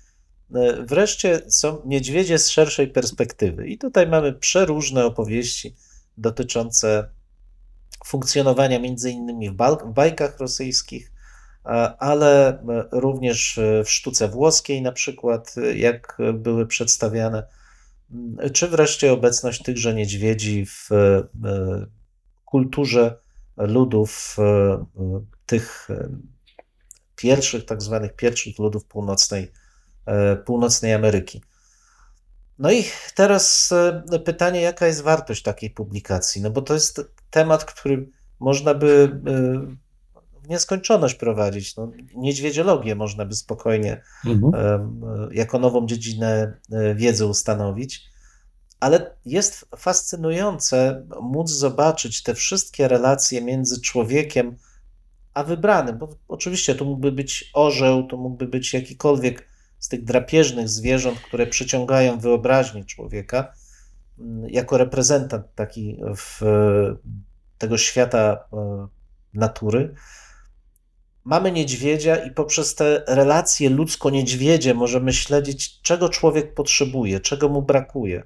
[0.80, 3.68] Wreszcie są niedźwiedzie z szerszej perspektywy.
[3.68, 5.74] I tutaj mamy przeróżne opowieści
[6.16, 7.08] dotyczące
[8.04, 11.12] funkcjonowania między innymi w bajkach rosyjskich,
[11.98, 17.46] ale również w sztuce włoskiej, na przykład, jak były przedstawiane,
[18.52, 20.88] czy wreszcie obecność tychże niedźwiedzi w
[22.44, 23.18] kulturze
[23.56, 24.36] ludów
[25.46, 25.88] tych
[27.16, 29.52] pierwszych, tak zwanych pierwszych ludów północnej,
[30.46, 31.42] północnej Ameryki.
[32.58, 33.74] No i teraz
[34.24, 36.42] pytanie, jaka jest wartość takiej publikacji?
[36.42, 38.08] No bo to jest temat, który
[38.40, 39.20] można by
[40.48, 41.76] nieskończoność prowadzić.
[41.76, 44.52] No, niedźwiedziologię można by spokojnie mhm.
[45.32, 48.10] jako nową dziedzinę e, wiedzy ustanowić,
[48.80, 54.56] ale jest fascynujące móc zobaczyć te wszystkie relacje między człowiekiem
[55.34, 60.68] a wybranym, bo oczywiście to mógłby być orzeł, to mógłby być jakikolwiek z tych drapieżnych
[60.68, 63.52] zwierząt, które przyciągają wyobraźnię człowieka,
[64.48, 66.42] jako reprezentant taki w,
[67.58, 68.86] tego świata e,
[69.34, 69.94] natury
[71.24, 78.22] mamy niedźwiedzia i poprzez te relacje ludzko-niedźwiedzie możemy śledzić, czego człowiek potrzebuje, czego mu brakuje,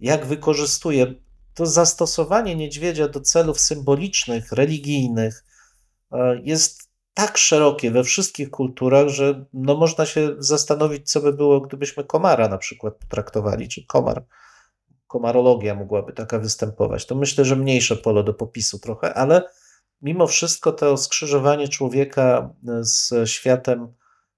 [0.00, 1.14] jak wykorzystuje.
[1.54, 5.44] To zastosowanie niedźwiedzia do celów symbolicznych, religijnych
[6.12, 11.60] e, jest tak szerokie we wszystkich kulturach, że no można się zastanowić, co by było,
[11.60, 14.24] gdybyśmy komara na przykład potraktowali, czy komar.
[15.06, 17.06] Komarologia mogłaby taka występować.
[17.06, 19.42] To myślę, że mniejsze pole do popisu trochę, ale
[20.04, 23.92] mimo wszystko to skrzyżowanie człowieka z światem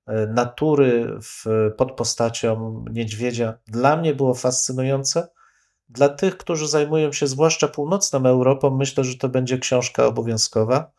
[0.07, 1.45] e, natury w,
[1.77, 5.29] pod postacią niedźwiedzia dla mnie było fascynujące.
[5.89, 10.91] Dla tych, którzy zajmują się zwłaszcza północną Europą, myślę, że to będzie książka obowiązkowa.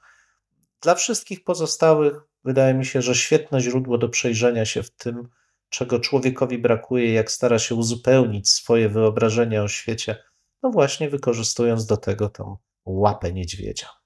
[0.82, 5.30] Dla wszystkich pozostałych wydaje mi się, że świetne źródło do przejrzenia się w tym,
[5.70, 10.24] czego człowiekowi brakuje, jak stara się uzupełnić swoje wyobrażenia o świecie,
[10.64, 13.97] no właśnie wykorzystując do tego tą łapę niedźwiedzia.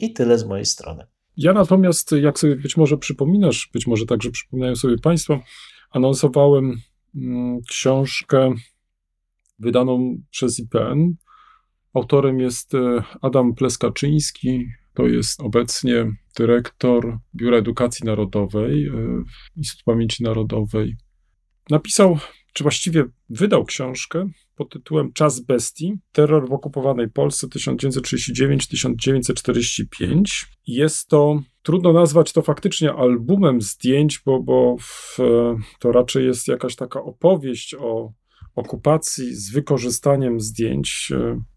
[0.00, 1.06] I tyle z mojej strony.
[1.36, 5.40] Ja natomiast, jak sobie być może przypominasz, być może także przypominają sobie Państwo,
[5.90, 6.76] anonsowałem
[7.14, 8.54] mm, książkę
[9.58, 11.14] wydaną przez IPN.
[11.94, 18.92] Autorem jest e, Adam Pleskaczyński, to jest obecnie dyrektor Biura Edukacji Narodowej e,
[19.56, 20.96] Instytucie Pamięci Narodowej.
[21.70, 22.18] Napisał,
[22.52, 25.94] czy właściwie wydał książkę pod tytułem Czas Bestii.
[26.12, 30.22] Terror w okupowanej Polsce 1939-1945.
[30.66, 35.16] Jest to, trudno nazwać to faktycznie albumem zdjęć, bo, bo w,
[35.78, 38.12] to raczej jest jakaś taka opowieść o
[38.54, 41.12] okupacji z wykorzystaniem zdjęć.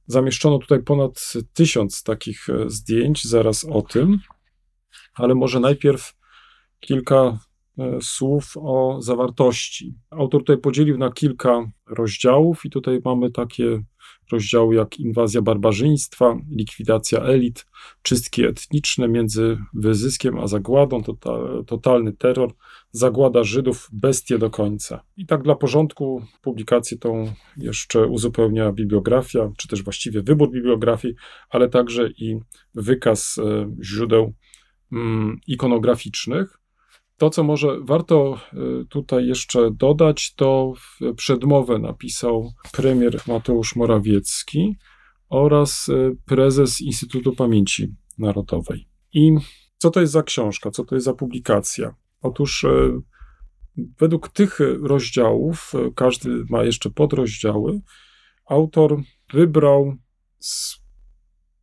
[0.07, 4.19] Zamieszczono tutaj ponad tysiąc takich e, zdjęć, zaraz o tym,
[5.13, 6.13] ale może najpierw
[6.79, 7.46] kilka E,
[8.01, 9.95] słów o zawartości.
[10.09, 13.83] Autor tutaj podzielił na kilka rozdziałów, i tutaj mamy takie
[14.31, 17.65] rozdziały jak inwazja barbarzyństwa, likwidacja elit,
[18.01, 22.53] czystki etniczne między wyzyskiem a zagładą, total, totalny terror,
[22.91, 25.03] zagłada Żydów, bestie do końca.
[25.17, 31.15] I tak dla porządku publikację tą jeszcze uzupełnia bibliografia, czy też właściwie wybór bibliografii,
[31.49, 32.39] ale także i
[32.75, 34.33] wykaz e, źródeł
[34.91, 36.59] mm, ikonograficznych.
[37.17, 38.39] To, co może warto
[38.82, 40.73] y, tutaj jeszcze dodać, to
[41.15, 44.75] przedmowę napisał premier Mateusz Morawiecki
[45.30, 48.88] oraz y, prezes Instytutu Pamięci Narodowej.
[49.13, 49.32] I
[49.77, 51.95] co to jest za książka, co to jest za publikacja?
[52.21, 52.93] Otóż y,
[53.99, 57.82] według tych rozdziałów, każdy ma jeszcze podrozdziały,
[58.49, 59.01] autor
[59.34, 59.95] wybrał
[60.39, 60.87] z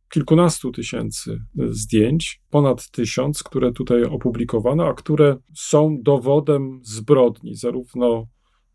[0.09, 8.27] kilkunastu tysięcy e, zdjęć, ponad tysiąc, które tutaj opublikowano, a które są dowodem zbrodni, zarówno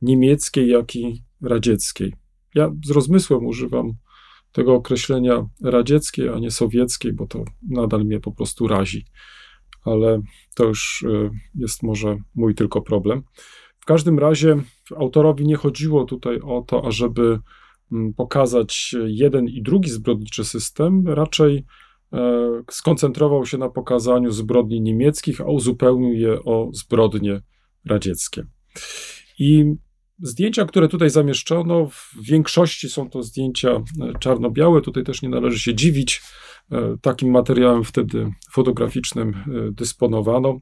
[0.03, 2.14] niemieckiej, jak i radzieckiej.
[2.55, 3.93] Ja z rozmysłem używam
[4.53, 9.05] tego określenia radzieckiej, a nie sowieckiej, bo to nadal mnie po prostu razi,
[9.85, 10.23] ale
[10.55, 13.23] to już e, jest może mój tylko problem.
[13.81, 14.57] W każdym razie
[14.97, 17.38] autorowi nie chodziło tutaj o to, ażeby
[18.16, 21.64] pokazać jeden i drugi zbrodniczy system, raczej
[22.12, 27.42] e, skoncentrował się na pokazaniu zbrodni niemieckich, a uzupełnił je o zbrodnie
[27.87, 28.46] radzieckie.
[29.38, 29.64] I
[30.18, 33.83] zdjęcia, które tutaj zamieszczono, w większości są to zdjęcia e,
[34.18, 34.81] czarno-białe.
[34.81, 36.22] Tutaj też nie należy się dziwić.
[36.72, 39.35] E, takim materiałem wtedy fotograficznym
[39.72, 40.61] dysponowano.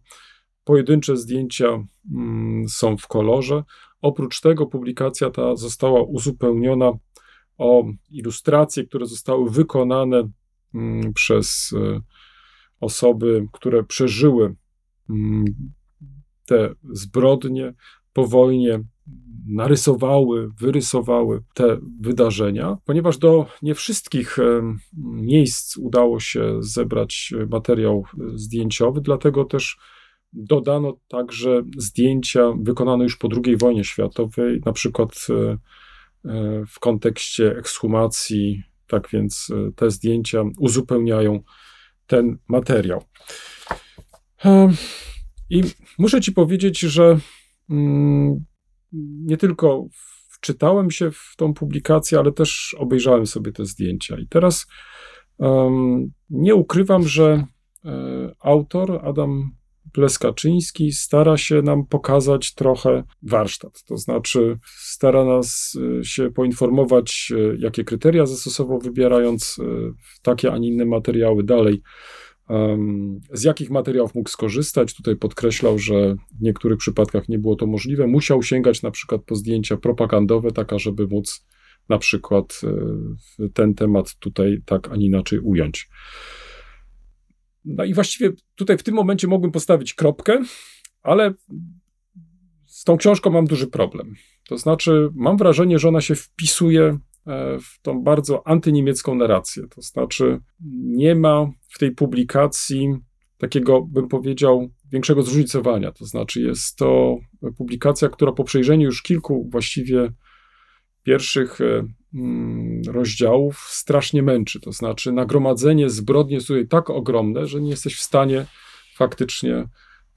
[0.64, 3.62] Pojedyncze zdjęcia mm, są w kolorze.
[4.02, 6.92] Oprócz tego publikacja ta została uzupełniona
[7.58, 10.30] o ilustracje, które zostały wykonane
[10.74, 12.00] mm, przez e,
[12.80, 14.54] osoby, które przeżyły
[15.10, 15.44] mm,
[16.46, 17.74] te zbrodnie
[18.12, 18.80] po wojnie,
[19.46, 24.36] narysowały, wyrysowały te wydarzenia, ponieważ do nie wszystkich
[25.02, 29.78] miejsc udało się zebrać materiał zdjęciowy, dlatego też
[30.32, 35.58] dodano także zdjęcia wykonane już po II wojnie światowej, na przykład e, e,
[36.68, 41.40] w kontekście ekshumacji, tak więc e, te zdjęcia uzupełniają
[42.06, 43.04] ten materiał.
[45.50, 45.62] I
[45.98, 47.18] muszę Ci powiedzieć, że
[47.70, 48.44] mm,
[49.24, 49.86] nie tylko
[50.30, 54.16] wczytałem się w tą publikację, ale też obejrzałem sobie te zdjęcia.
[54.18, 54.66] I teraz
[56.30, 57.44] nie ukrywam, że
[57.84, 59.50] e, autor Adam
[59.92, 67.56] Pleskaczyński stara się nam pokazać trochę warsztat, to znaczy stara nas e, się poinformować, e,
[67.58, 69.60] jakie kryteria zastosował, wybierając
[70.22, 71.82] takie, a nie inne materiały dalej
[73.32, 74.94] z jakich materiałów mógł skorzystać.
[74.94, 78.06] Tutaj podkreślał, że w niektórych przypadkach nie było to możliwe.
[78.06, 81.46] Musiał sięgać na przykład po zdjęcia propagandowe, taka, żeby móc
[81.88, 82.60] na przykład
[83.54, 85.88] ten temat tutaj tak, a nie inaczej ująć.
[87.64, 90.42] No i właściwie tutaj w tym momencie mogłem postawić kropkę,
[91.02, 91.34] ale
[92.66, 94.14] z tą książką mam duży problem.
[94.48, 99.62] To znaczy, mam wrażenie, że ona się wpisuje E, w tą bardzo antyniemiecką narrację.
[99.74, 100.40] To znaczy,
[100.82, 102.96] nie ma w tej publikacji
[103.38, 105.92] takiego, bym powiedział, większego zróżnicowania.
[105.92, 107.16] To znaczy, jest to
[107.56, 110.12] publikacja, która po przejrzeniu już kilku właściwie
[111.08, 114.60] pierwszych e, mm, rozdziałów strasznie męczy.
[114.60, 118.46] To znaczy, nagromadzenie zbrodni jest tutaj tak ogromne, że nie jesteś w stanie
[118.96, 119.54] faktycznie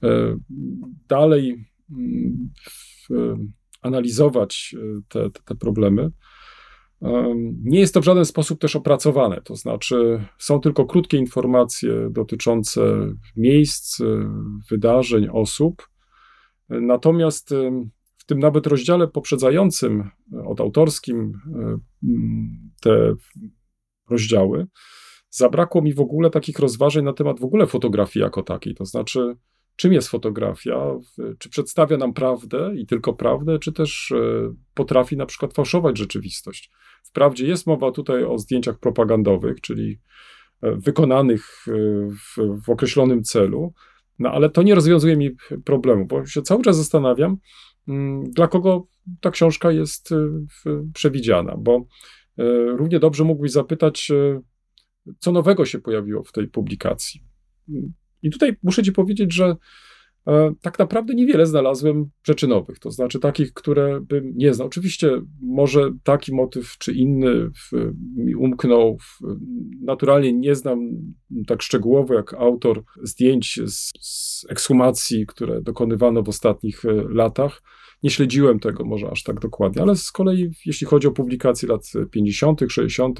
[0.02, 0.36] e,
[1.08, 2.52] dalej mm,
[3.82, 4.76] analizować
[5.08, 6.10] te, te problemy.
[7.62, 12.82] Nie jest to w żaden sposób też opracowane, to znaczy są tylko krótkie informacje dotyczące
[13.36, 13.98] miejsc,
[14.70, 15.88] wydarzeń, osób.
[16.68, 17.54] Natomiast
[18.22, 20.10] w tym nawet rozdziale poprzedzającym,
[20.46, 21.32] od autorskim,
[22.80, 23.14] te
[24.10, 24.66] rozdziały,
[25.30, 28.74] zabrakło mi w ogóle takich rozważań na temat w ogóle fotografii jako takiej.
[28.74, 29.36] To znaczy,
[29.76, 30.98] czym jest fotografia,
[31.38, 36.70] czy przedstawia nam prawdę i tylko prawdę, czy też e, potrafi na przykład fałszować rzeczywistość.
[37.04, 39.98] Wprawdzie jest mowa tutaj o zdjęciach propagandowych, czyli
[40.62, 41.72] e, wykonanych e,
[42.10, 43.72] w, w określonym celu,
[44.18, 45.30] no ale to nie rozwiązuje mi
[45.64, 47.36] problemu, bo się cały czas zastanawiam,
[48.22, 48.86] dla kogo
[49.20, 50.10] ta książka jest
[50.94, 51.86] przewidziana, bo
[52.76, 54.08] równie dobrze mógłbyś zapytać,
[55.18, 57.22] co nowego się pojawiło w tej publikacji.
[58.22, 59.56] I tutaj muszę ci powiedzieć, że
[60.60, 64.66] tak naprawdę niewiele znalazłem rzeczy nowych, to znaczy takich, które bym nie znał.
[64.66, 67.50] Oczywiście może taki motyw czy inny
[68.16, 68.98] mi umknął.
[69.80, 70.78] Naturalnie nie znam
[71.46, 77.62] tak szczegółowo jak autor zdjęć z, z ekshumacji, które dokonywano w ostatnich e, latach.
[78.02, 81.82] Nie śledziłem tego może aż tak dokładnie, ale z kolei jeśli chodzi o publikacje lat
[82.10, 83.18] 50., 60.,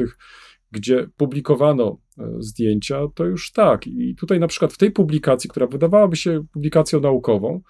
[0.73, 3.87] gdzie publikowano e, zdjęcia, to już tak.
[3.87, 7.61] I tutaj na przykład w tej publikacji, która wydawałaby się publikacją naukową,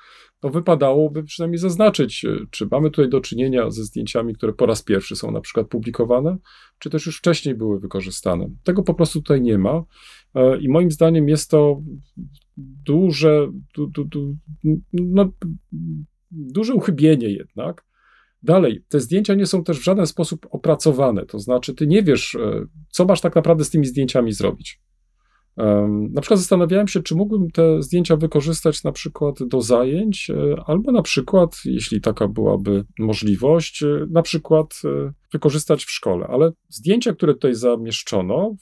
[0.40, 4.82] to wypadałoby przynajmniej zaznaczyć, e, czy mamy tutaj do czynienia ze zdjęciami, które po raz
[4.82, 6.36] pierwszy są na przykład publikowane,
[6.78, 8.50] czy też już wcześniej były wykorzystane.
[8.62, 9.84] Tego po prostu tutaj nie ma.
[10.34, 11.82] E, I moim zdaniem jest to
[12.56, 14.36] duże, du, du, du,
[14.92, 15.32] no,
[16.30, 17.84] duże uchybienie jednak,
[18.42, 22.34] Dalej, te zdjęcia nie są też w żaden sposób opracowane, to znaczy ty nie wiesz,
[22.34, 24.80] e, co masz tak naprawdę z tymi zdjęciami zrobić.
[26.10, 30.92] Na przykład zastanawiałem się, czy mógłbym te zdjęcia wykorzystać na przykład do zajęć, e, albo
[30.92, 34.74] na przykład, jeśli taka byłaby możliwość, e, na przykład
[35.32, 36.26] wykorzystać w szkole.
[36.26, 38.56] Ale zdjęcia, które tutaj zamieszczono,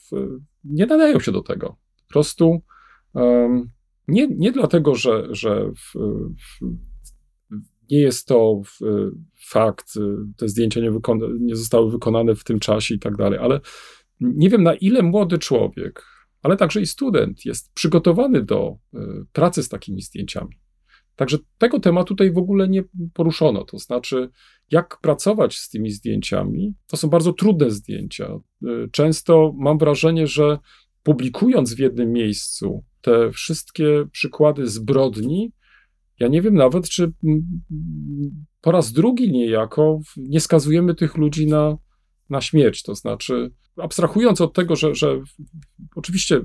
[0.63, 1.75] nie nadają się do tego.
[2.07, 2.61] Po prostu
[4.07, 5.93] nie, nie dlatego, że, że w,
[6.35, 6.65] w,
[7.91, 8.61] nie jest to
[9.47, 10.01] fakt, y,
[10.37, 10.91] te zdjęcia nie,
[11.39, 13.59] nie zostały wykonane w tym czasie i tak dalej, ale
[14.19, 16.05] nie wiem na ile młody człowiek,
[16.41, 18.97] ale także i student jest przygotowany do y,
[19.33, 20.61] pracy z takimi zdjęciami.
[21.15, 22.83] Także tego tematu tutaj w ogóle nie
[23.13, 23.63] poruszono.
[23.63, 24.29] To znaczy,
[24.71, 26.73] jak pracować z tymi zdjęciami.
[26.87, 28.39] To są bardzo trudne zdjęcia.
[28.91, 30.57] Często mam wrażenie, że
[31.03, 35.51] publikując w jednym miejscu te wszystkie przykłady zbrodni,
[36.21, 37.11] ja nie wiem nawet, czy
[38.61, 41.77] po raz drugi niejako nie skazujemy tych ludzi na,
[42.29, 42.83] na śmierć.
[42.83, 45.21] To znaczy, abstrahując od tego, że, że
[45.95, 46.41] oczywiście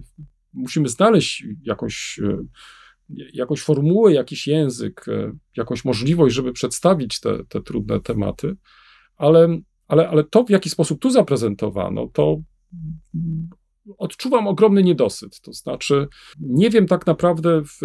[0.52, 2.38] musimy znaleźć jakąś, e,
[3.32, 8.56] jakąś formułę, jakiś język, e, jakąś możliwość, żeby przedstawić te, te trudne tematy,
[9.16, 9.58] ale,
[9.88, 12.40] ale, ale to, w jaki sposób tu zaprezentowano, to
[13.98, 15.40] odczuwam ogromny niedosyt.
[15.40, 16.08] To znaczy,
[16.40, 17.80] nie wiem tak naprawdę, w,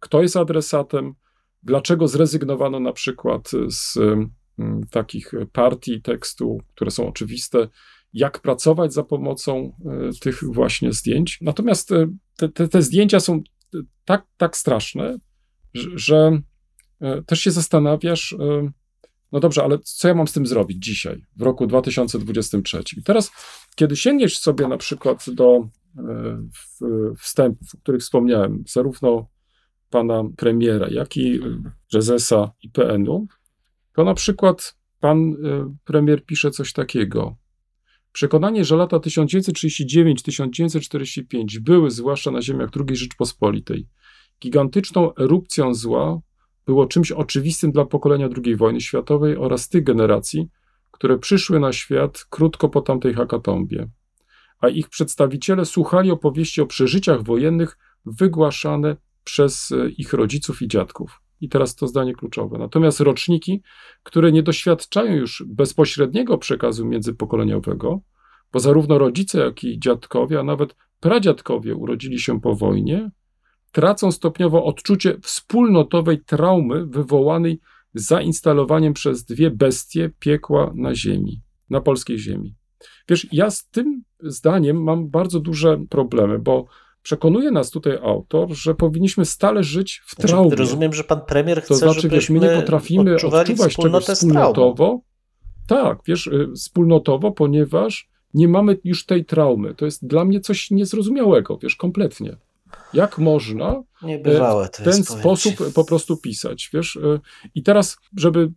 [0.00, 1.14] kto jest adresatem,
[1.62, 7.68] dlaczego zrezygnowano na przykład z mm, takich partii tekstu, które są oczywiste,
[8.12, 11.38] jak pracować za pomocą e, tych właśnie zdjęć.
[11.40, 12.06] Natomiast e,
[12.36, 13.42] te, te, te zdjęcia są
[14.04, 15.18] tak, tak straszne,
[15.74, 16.42] że,
[17.00, 18.36] e, też się zastanawiasz,
[19.32, 22.82] no dobrze, ale co ja mam z tym zrobić dzisiaj, w roku 2023?
[22.96, 23.32] I teraz,
[23.74, 25.68] kiedy sięgniesz sobie na przykład do
[27.18, 29.28] wstępów, o których wspomniałem, zarówno
[29.90, 31.40] pana premiera, jak i
[31.90, 33.26] prezesa IPN-u,
[33.94, 35.36] to na przykład pan
[35.84, 37.36] premier pisze coś takiego.
[38.12, 43.86] Przekonanie, że lata 1939-1945 były, zwłaszcza na ziemiach II Rzeczpospolitej,
[44.42, 46.20] gigantyczną erupcją zła,
[46.66, 50.48] było czymś oczywistym dla pokolenia II wojny światowej oraz tych generacji,
[50.90, 53.86] które przyszły na świat krótko po tamtej hakatombie,
[54.60, 61.20] a ich przedstawiciele słuchali opowieści o przeżyciach wojennych wygłaszane przez e, ich rodziców i dziadków.
[61.40, 62.58] I teraz to zdanie kluczowe.
[62.58, 63.62] Natomiast roczniki,
[64.02, 68.00] które nie doświadczają już bezpośredniego przekazu międzypokoleniowego,
[68.52, 73.10] bo zarówno rodzice, jak i dziadkowie, a nawet pradziadkowie urodzili się po wojnie,
[73.72, 77.60] tracą stopniowo odczucie wspólnotowej traumy wywołanej
[77.94, 82.54] zainstalowaniem przez dwie bestie piekła na ziemi, na polskiej ziemi.
[83.08, 86.66] Wiesz, ja z tym zdaniem mam bardzo duże problemy, bo
[87.02, 90.56] Przekonuje nas tutaj autor, że powinniśmy stale żyć w znaczy, traumie.
[90.56, 95.00] Rozumiem, że pan premier chce, To znaczy, wiesz, my nie potrafimy odczuwać czegoś wspólnotowo.
[95.66, 99.74] Tak, wiesz, y, wspólnotowo, ponieważ nie mamy już tej traumy.
[99.74, 102.36] To jest dla mnie coś niezrozumiałego, wiesz, kompletnie.
[102.94, 106.96] Jak można Niebywałe w ten sposób po prostu pisać, wiesz?
[106.96, 107.20] Y,
[107.54, 108.52] I teraz, żeby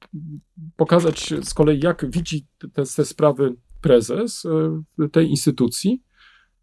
[0.76, 6.02] pokazać z kolei, jak widzi te, te sprawy prezes y, tej instytucji,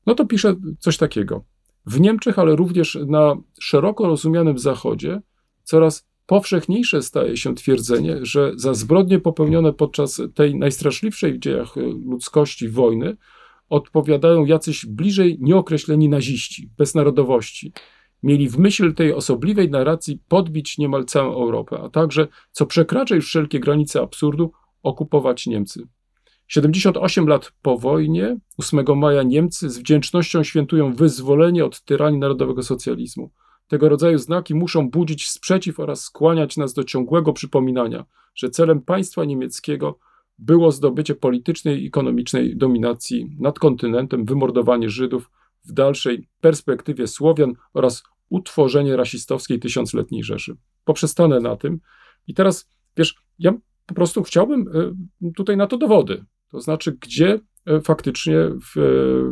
[0.07, 1.45] no to pisze coś takiego.
[1.87, 5.21] W Niemczech, ale również na szeroko rozumianym Zachodzie,
[5.63, 11.77] coraz powszechniejsze staje się twierdzenie, że za zbrodnie popełnione podczas tej najstraszliwszej w dziejach
[12.07, 13.17] ludzkości wojny
[13.69, 17.73] odpowiadają jacyś bliżej nieokreśleni naziści, bez narodowości.
[18.23, 23.27] Mieli w myśl tej osobliwej narracji podbić niemal całą Europę, a także, co przekracza już
[23.27, 24.53] wszelkie granice absurdu,
[24.83, 25.89] okupować Niemcy.
[26.51, 33.31] 78 lat po wojnie, 8 maja Niemcy z wdzięcznością świętują wyzwolenie od tyranii narodowego socjalizmu.
[33.69, 39.25] Tego rodzaju znaki muszą budzić sprzeciw oraz skłaniać nas do ciągłego przypominania, że celem państwa
[39.25, 39.99] niemieckiego
[40.39, 45.31] było zdobycie politycznej i ekonomicznej dominacji nad kontynentem, wymordowanie Żydów,
[45.65, 50.57] w dalszej perspektywie Słowian oraz utworzenie rasistowskiej tysiącletniej Rzeszy.
[50.85, 51.81] Poprzestanę na tym.
[52.27, 53.53] I teraz, wiesz, ja
[53.87, 54.69] po prostu chciałbym
[55.23, 56.25] e, tutaj na to dowody.
[56.51, 58.81] To znaczy, gdzie e, faktycznie w,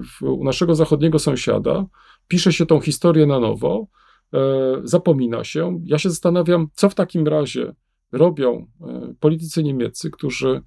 [0.03, 1.87] w, u naszego zachodniego sąsiada
[2.29, 3.87] pisze się tą historię na nowo,
[4.35, 4.39] e,
[4.85, 5.81] zapomina się.
[5.85, 7.75] Ja się zastanawiam, co w takim razie
[8.13, 10.63] robią e, politycy niemieccy, którzy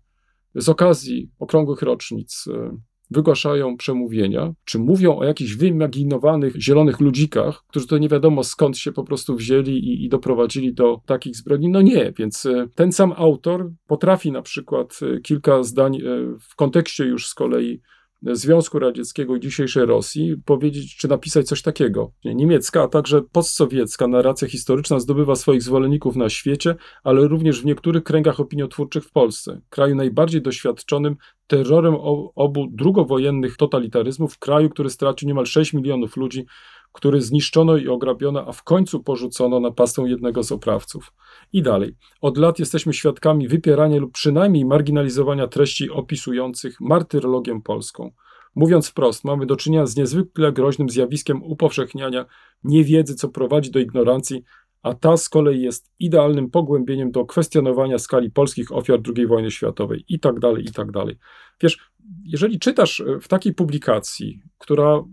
[0.56, 2.78] z okazji okrągłych rocznic e,
[3.12, 8.91] wygłaszają przemówienia, czy mówią o jakichś wyimaginowanych zielonych ludzikach, którzy to nie wiadomo skąd się
[8.91, 11.70] po prostu wzięli i, i doprowadzili do takich zbrodni.
[11.70, 16.01] No nie, więc e, ten sam autor potrafi na przykład e, kilka zdań e,
[16.49, 17.82] w kontekście już z kolei
[18.22, 22.12] Związku Radzieckiego i dzisiejszej Rosji powiedzieć, czy napisać coś takiego.
[22.26, 28.04] Niemiecka, a także postsowiecka narracja historyczna zdobywa swoich zwolenników na świecie, ale również w niektórych
[28.04, 31.16] kręgach opiniotwórczych w Polsce, kraju najbardziej doświadczonym
[31.48, 31.96] terrorem
[32.36, 36.46] obu drugowojennych totalitaryzmów, kraju, który stracił niemal 6 milionów ludzi,
[36.92, 41.14] który zniszczono i ograbiono, a w końcu porzucono na pastę jednego z oprawców.
[41.54, 41.96] I dalej.
[42.22, 48.12] Od lat jesteśmy świadkami wypierania lub przynajmniej marginalizowania treści opisujących martyrologię polską.
[48.56, 52.26] Mówiąc wprost, mamy do czynienia z niezwykle groźnym zjawiskiem upowszechniania
[52.64, 54.44] niewiedzy, co prowadzi do ignorancji,
[54.84, 60.06] a ta z kolei jest idealnym pogłębieniem do kwestionowania skali polskich ofiar II wojny światowej
[60.08, 61.16] i tak dalej, i tak dalej.
[61.62, 61.78] Wiesz,
[62.24, 65.04] jeżeli czytasz w takiej publikacji, która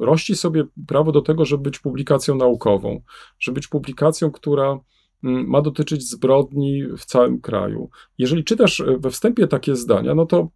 [0.00, 3.00] rości sobie prawo do tego, żeby być publikacją naukową,
[3.38, 4.78] żeby być publikacją, która
[5.24, 7.90] mm, ma dotyczyć zbrodni w całym kraju.
[8.18, 10.48] Jeżeli czytasz we wstępie takie zdania, no to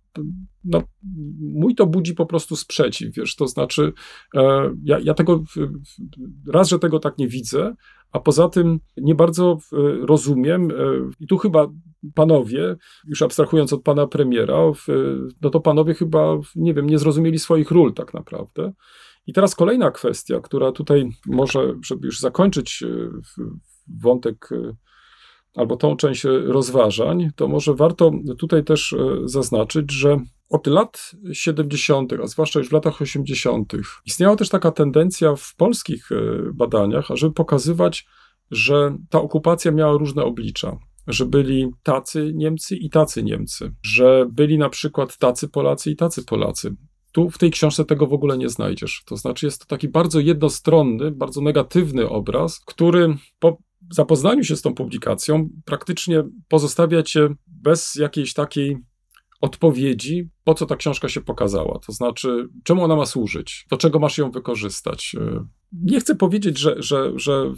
[0.65, 0.83] no,
[1.41, 3.93] mój to budzi po prostu sprzeciw, wiesz, to znaczy
[4.35, 5.45] e, ja, ja tego,
[6.53, 7.75] raz, że tego tak nie widzę,
[8.13, 9.59] a poza tym nie bardzo
[10.03, 10.75] rozumiem, e,
[11.21, 11.69] i tu chyba
[12.15, 14.59] panowie, już abstrahując od pana premiera,
[15.43, 18.73] no to panowie chyba, nie wiem, nie zrozumieli swoich ról tak naprawdę.
[19.27, 23.09] I teraz kolejna kwestia, która tutaj może, żeby już zakończyć e,
[24.01, 24.49] wątek
[25.59, 28.95] albo tą część rozważań, to może warto tutaj też
[29.25, 30.17] zaznaczyć, że
[30.51, 33.73] od lat 70., a zwłaszcza już w latach 80.,
[34.07, 36.09] istniała też taka tendencja w polskich
[36.55, 38.07] badaniach, ażeby pokazywać,
[38.51, 40.79] że ta okupacja miała różne oblicza
[41.09, 46.25] że byli tacy Niemcy i tacy Niemcy, że byli na przykład tacy Polacy i tacy
[46.25, 46.77] Polacy.
[47.13, 49.03] Tu w tej książce tego w ogóle nie znajdziesz.
[49.07, 53.59] To znaczy, jest to taki bardzo jednostronny, bardzo negatywny obraz, który po
[53.91, 58.79] zapoznaniu się z tą publikacją praktycznie pozostawia cię bez jakiejś takiej
[59.41, 61.79] odpowiedzi, po co ta książka się pokazała.
[61.87, 65.17] To znaczy, czemu ona ma służyć, do czego masz ją wykorzystać.
[65.73, 67.53] Nie chcę powiedzieć, że, że, że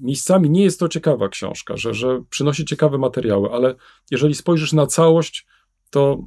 [0.00, 3.74] miejscami nie jest to ciekawa książka, że, że przynosi ciekawe materiały, ale
[4.10, 5.46] jeżeli spojrzysz na całość,
[5.90, 6.24] to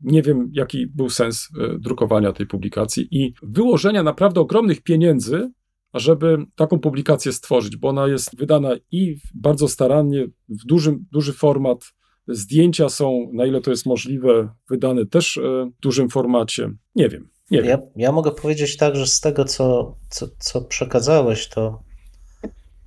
[0.00, 5.50] nie wiem, jaki był sens e, drukowania tej publikacji i wyłożenia naprawdę ogromnych pieniędzy,
[5.94, 11.84] żeby taką publikację stworzyć, bo ona jest wydana i bardzo starannie, w dużym, duży format.
[12.28, 15.40] Zdjęcia są, na ile to jest możliwe, wydane też e,
[15.78, 16.70] w dużym formacie.
[16.94, 17.28] Nie wiem.
[17.50, 21.82] Nie ja, ja mogę powiedzieć tak, że z tego, co, co, co przekazałeś, to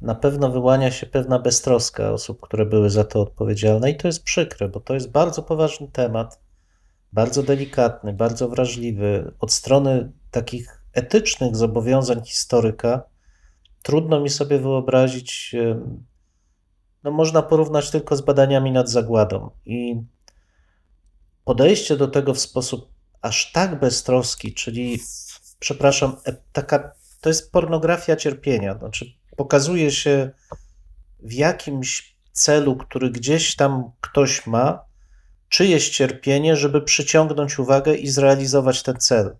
[0.02, 4.24] na pewno wyłania się pewna beztroska osób, które były za to odpowiedzialne, i to jest
[4.24, 6.40] przykre, bo to jest bardzo poważny temat,
[7.14, 9.34] bardzo delikatny, bardzo wrażliwy.
[9.40, 13.04] Od strony takich etycznych zobowiązań historyka,
[13.82, 15.56] trudno mi sobie wyobrazić,
[17.04, 19.50] no można porównać tylko z badaniami nad zagładą.
[19.66, 20.02] I
[21.44, 22.90] podejście do tego w sposób
[23.22, 25.00] aż tak beztroski, czyli,
[25.60, 26.92] przepraszam, e, taka,
[27.22, 28.78] to jest pornografia cierpienia.
[28.78, 29.06] Znaczy,
[29.38, 30.32] pokazuje się
[31.20, 34.86] w jakimś celu, który gdzieś tam ktoś ma,
[35.50, 39.38] czyjeś cierpienie, żeby przyciągnąć uwagę i zrealizować ten cel.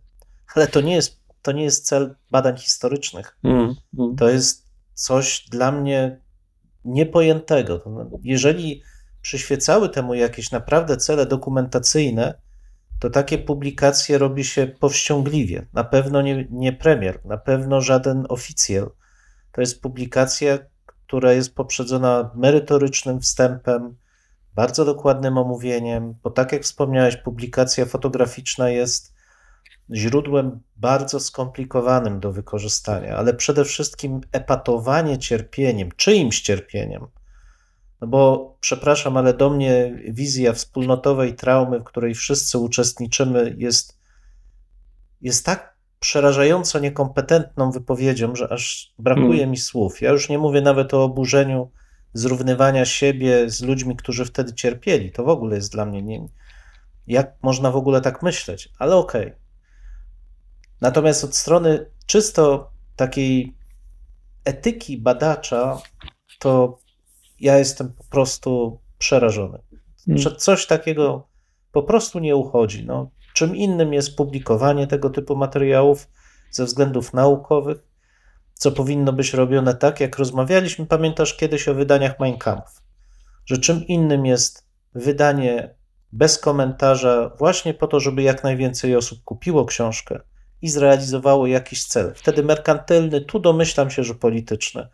[0.56, 1.15] Ale to nie jest,
[1.46, 3.38] to nie jest cel badań historycznych.
[3.44, 4.16] Mm, mm.
[4.16, 6.22] To jest coś dla mnie
[6.86, 7.82] niepojętego.
[8.24, 8.84] Jeżeli
[9.22, 12.34] przyświecały temu jakieś naprawdę cele dokumentacyjne,
[13.00, 15.68] to takie publikacje robi się powściągliwie.
[15.74, 18.90] Na pewno nie, nie premier, na pewno żaden oficjel.
[19.52, 23.96] To jest publikacja, która jest poprzedzona merytorycznym wstępem,
[24.56, 29.15] bardzo dokładnym omówieniem, bo tak jak wspomniałeś, publikacja fotograficzna jest
[29.94, 37.08] źródłem bardzo skomplikowanym do wykorzystania, ale przede wszystkim epatowanie cierpieniem, czyimś cierpieniem,
[38.02, 44.00] no bo przepraszam, ale do mnie wizja wspólnotowej traumy, w której wszyscy uczestniczymy, jest,
[45.22, 49.52] jest tak przerażająco niekompetentną wypowiedzią, że aż brakuje hmm.
[49.52, 50.02] mi słów.
[50.02, 51.72] Ja już nie mówię nawet o oburzeniu
[52.14, 55.12] zrównywania siebie z ludźmi, którzy wtedy cierpieli.
[55.12, 56.26] To w ogóle jest dla mnie nie.
[57.08, 58.70] Jak można w ogóle tak myśleć?
[58.80, 59.28] Ale okej.
[59.28, 59.45] Okay.
[60.82, 63.56] Natomiast od strony czysto takiej
[64.46, 65.82] etyki badacza,
[66.40, 66.80] to
[67.40, 69.60] ja jestem po prostu przerażony.
[70.06, 70.22] Hmm.
[70.22, 71.28] Że coś takiego
[71.72, 72.86] po prostu nie uchodzi.
[72.86, 76.08] No, czym innym jest publikowanie tego typu materiałów
[76.52, 77.78] ze względów naukowych,
[78.54, 82.82] co powinno być robione tak, jak rozmawialiśmy, pamiętasz kiedyś o wydaniach Mein Kampf,
[83.46, 85.76] że czym innym jest wydanie
[86.12, 90.20] bez komentarza, właśnie po to, żeby jak najwięcej osób kupiło książkę
[90.66, 92.14] i zrealizowało jakiś cel.
[92.16, 94.88] Wtedy merkantylny, tu domyślam się, że polityczny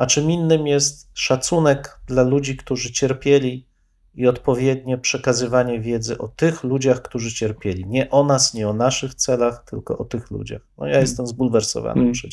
[0.00, 3.66] a czym innym jest szacunek dla ludzi, którzy cierpieli
[4.14, 7.86] i odpowiednie przekazywanie wiedzy o tych ludziach, którzy cierpieli.
[7.86, 10.62] Nie o nas, nie o naszych celach, tylko o tych ludziach.
[10.78, 12.14] No ja jestem zbulwersowany, hmm.
[12.14, 12.28] ci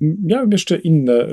[0.00, 1.28] Miałem jeszcze inne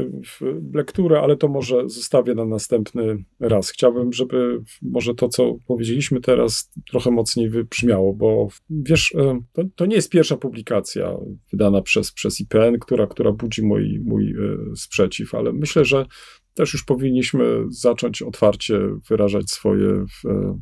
[0.73, 3.69] lektury, ale to może zostawię na następny raz.
[3.69, 9.85] Chciałbym, żeby może to, co powiedzieliśmy teraz, trochę mocniej wybrzmiało, bo wiesz, e, to, to
[9.85, 11.17] nie jest pierwsza publikacja
[11.51, 16.05] wydana przez, przez IPN, która, która budzi mój, mój e, sprzeciw, ale myślę, że
[16.53, 18.79] też już powinniśmy zacząć otwarcie
[19.09, 20.59] wyrażać swoje e,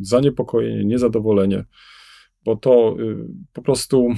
[0.00, 1.64] zaniepokojenie, niezadowolenie,
[2.44, 2.96] bo to
[3.52, 4.14] po prostu E,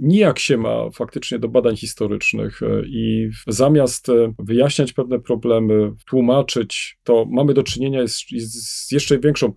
[0.00, 6.98] nijak się ma faktycznie do badań historycznych e, i zamiast e, wyjaśniać pewne problemy, tłumaczyć,
[7.04, 9.52] to mamy do czynienia z, z jeszcze większą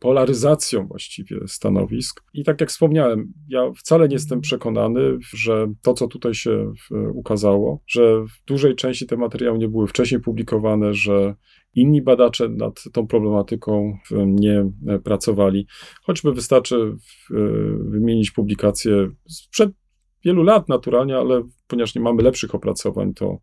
[0.00, 2.24] polaryzacją właściwie stanowisk.
[2.34, 6.72] I tak jak wspomniałem, ja wcale nie jestem przekonany, że to, co tutaj się
[7.14, 11.34] ukazało, że w dużej części te materiały nie były wcześniej publikowane, że
[11.74, 14.70] Inni badacze nad tą problematyką nie
[15.04, 15.66] pracowali.
[16.02, 16.96] Choćby wystarczy
[17.90, 19.70] wymienić publikacje sprzed
[20.24, 23.38] wielu lat naturalnie, ale ponieważ nie mamy lepszych opracowań, to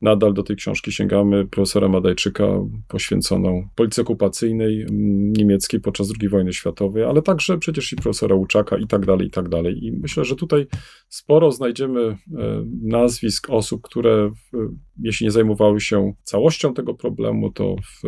[0.00, 2.44] nadal do tej książki sięgamy profesora Madajczyka,
[2.88, 8.76] poświęconą policji okupacyjnej mm, niemieckiej podczas II wojny światowej, ale także przecież i profesora Łuczaka
[8.76, 9.84] i tak dalej, i tak dalej.
[9.84, 10.66] I myślę, że tutaj
[11.08, 12.16] sporo znajdziemy e,
[12.82, 14.30] nazwisk osób, które
[15.02, 18.02] jeśli nie zajmowały się całością tego problemu, to w,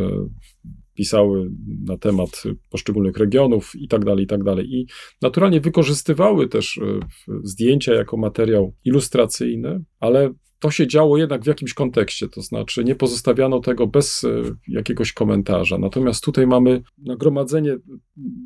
[0.95, 1.51] pisały
[1.85, 4.65] na temat poszczególnych regionów i tak dalej, i tak dalej.
[4.69, 4.87] I
[5.21, 6.99] naturalnie wykorzystywały też e,
[7.43, 12.95] zdjęcia jako materiał ilustracyjny, ale to się działo jednak w jakimś kontekście, to znaczy nie
[12.95, 15.77] pozostawiano tego bez e, jakiegoś komentarza.
[15.77, 17.77] Natomiast tutaj mamy nagromadzenie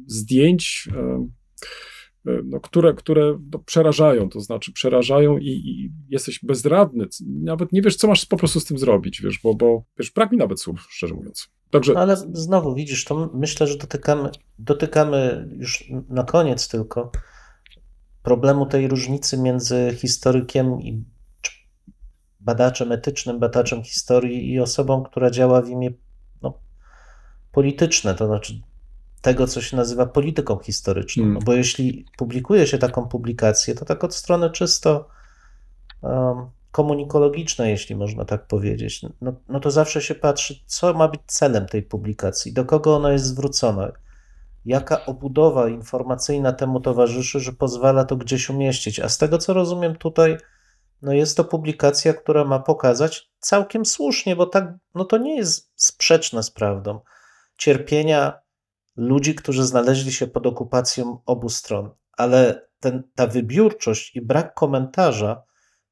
[0.08, 1.28] zdjęć, e,
[2.26, 7.96] no, które, które no, przerażają, to znaczy przerażają i, i, jesteś bezradny, nawet nie wiesz,
[7.96, 10.88] co masz po prostu z tym zrobić, wiesz, bo, bo wiesz, brak mi nawet słów,
[10.90, 11.50] szczerze mówiąc.
[11.70, 11.94] Także...
[11.94, 17.12] No ale znowu widzisz, to myślę, że dotykamy, dotykamy już na koniec tylko
[18.24, 21.04] problemu tej różnicy między historykiem i
[22.40, 25.92] badaczem etycznym, badaczem historii i osobą, która działa w imię
[26.42, 26.60] no,
[27.52, 28.62] polityczne, to znaczy
[29.22, 31.26] tego, co się nazywa polityką historyczną.
[31.26, 35.08] No bo jeśli publikuje się taką publikację, to tak od strony czysto
[36.02, 41.22] um, komunikologiczne, jeśli można tak powiedzieć, no, no to zawsze się patrzy, co ma być
[41.26, 43.92] celem tej publikacji, do kogo ona jest zwrócona,
[44.66, 49.00] jaka obudowa informacyjna temu towarzyszy, że pozwala to gdzieś umieścić.
[49.00, 50.38] A z tego co rozumiem tutaj,
[51.02, 55.72] no jest to publikacja, która ma pokazać całkiem słusznie, bo tak, no to nie jest
[55.76, 57.00] sprzeczne z prawdą.
[57.58, 58.40] Cierpienia
[59.00, 65.44] ludzi, którzy znaleźli się pod okupacją obu stron, ale ten, ta wybiórczość i brak komentarza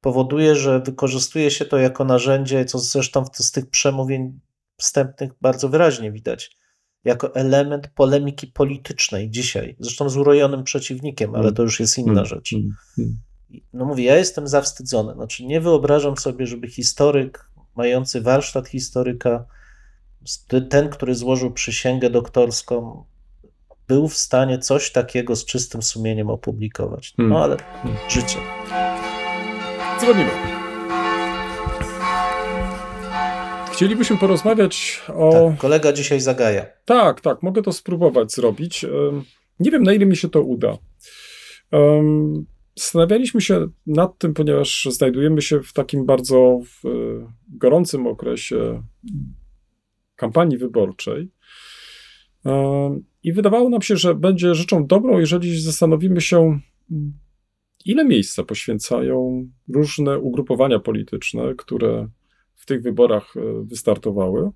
[0.02, 4.40] powoduje, że wykorzystuje się to jako narzędzie, co zresztą z tych przemówień
[4.78, 6.58] wstępnych bardzo wyraźnie widać,
[7.04, 9.76] jako element polemiki politycznej dzisiaj.
[9.80, 12.54] Zresztą z urojonym przeciwnikiem, ale to już jest inna mm, rzecz.
[12.54, 13.18] Mm, mm.
[13.74, 15.14] No mówię, ja jestem zawstydzony.
[15.14, 19.46] Znaczy, nie wyobrażam sobie, żeby historyk mający warsztat historyka,
[20.70, 23.06] ten, który złożył przysięgę doktorską,
[23.88, 27.14] był w stanie coś takiego z czystym sumieniem opublikować.
[27.18, 27.58] No ale
[28.10, 28.38] życie.
[30.00, 30.30] Dzwonimy.
[33.72, 35.32] Chcielibyśmy porozmawiać o.
[35.32, 36.66] Tak, kolega dzisiaj zagaja.
[36.86, 38.86] Tak, tak, mogę to spróbować zrobić.
[39.60, 40.78] Nie wiem, na ile mi się to uda.
[42.76, 46.60] Zastanawialiśmy się nad tym, ponieważ znajdujemy się w takim bardzo
[47.50, 48.84] gorącym okresie
[50.18, 51.32] kampanii wyborczej.
[53.24, 56.60] I wydawało nam się, że będzie rzeczą dobrą, jeżeli zastanowimy się,
[57.86, 62.10] ile miejsca poświęcają różne ugrupowania polityczne, które
[62.56, 64.52] w tych wyborach e, wystartowały,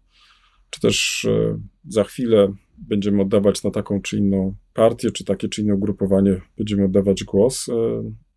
[0.69, 5.61] czy też e, za chwilę będziemy oddawać na taką czy inną partię, czy takie czy
[5.61, 7.69] inne ugrupowanie będziemy oddawać głos.
[7.69, 7.73] E,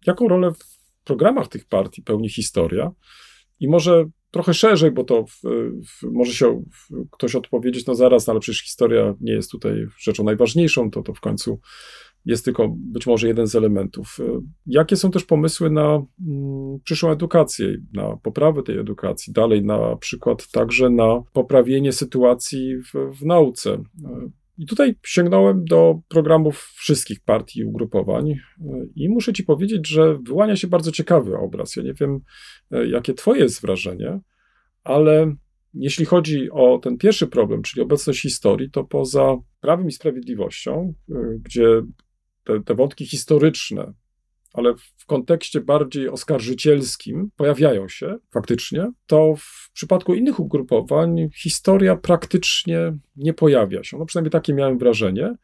[0.07, 2.93] jaką rolę w programach tych partii pełni historia?
[3.61, 4.05] I może
[4.35, 5.41] trochę szerzej, bo to w,
[5.89, 6.65] w, może się
[7.11, 11.21] ktoś odpowiedzieć, no zaraz, ale przecież historia nie jest tutaj rzeczą najważniejszą, to, to w
[11.21, 11.61] końcu
[12.25, 14.19] jest tylko być może jeden z elementów.
[14.67, 20.51] Jakie są też pomysły na mm, przyszłą edukację, na poprawę tej edukacji, dalej na przykład
[20.51, 23.83] także na poprawienie sytuacji w, w nauce?
[24.59, 28.35] I tutaj sięgnąłem do programów wszystkich partii i ugrupowań
[28.97, 31.77] i muszę ci powiedzieć, że wyłania się bardzo ciekawy obraz.
[31.77, 32.21] Ja nie wiem,
[32.71, 34.21] jakie twoje jest wrażenie,
[34.85, 35.35] ale
[35.75, 40.95] jeśli chodzi o ten pierwszy problem, czyli obecność historii, to poza prawem i sprawiedliwością,
[41.41, 41.83] gdzie
[42.45, 43.93] te, te wątki historyczne,
[44.55, 52.99] ale w kontekście bardziej oskarżycielskim pojawiają się faktycznie, to w przypadku innych ugrupowań historia praktycznie
[53.17, 53.99] nie pojawia się.
[53.99, 55.35] No przynajmniej takie miałem wrażenie,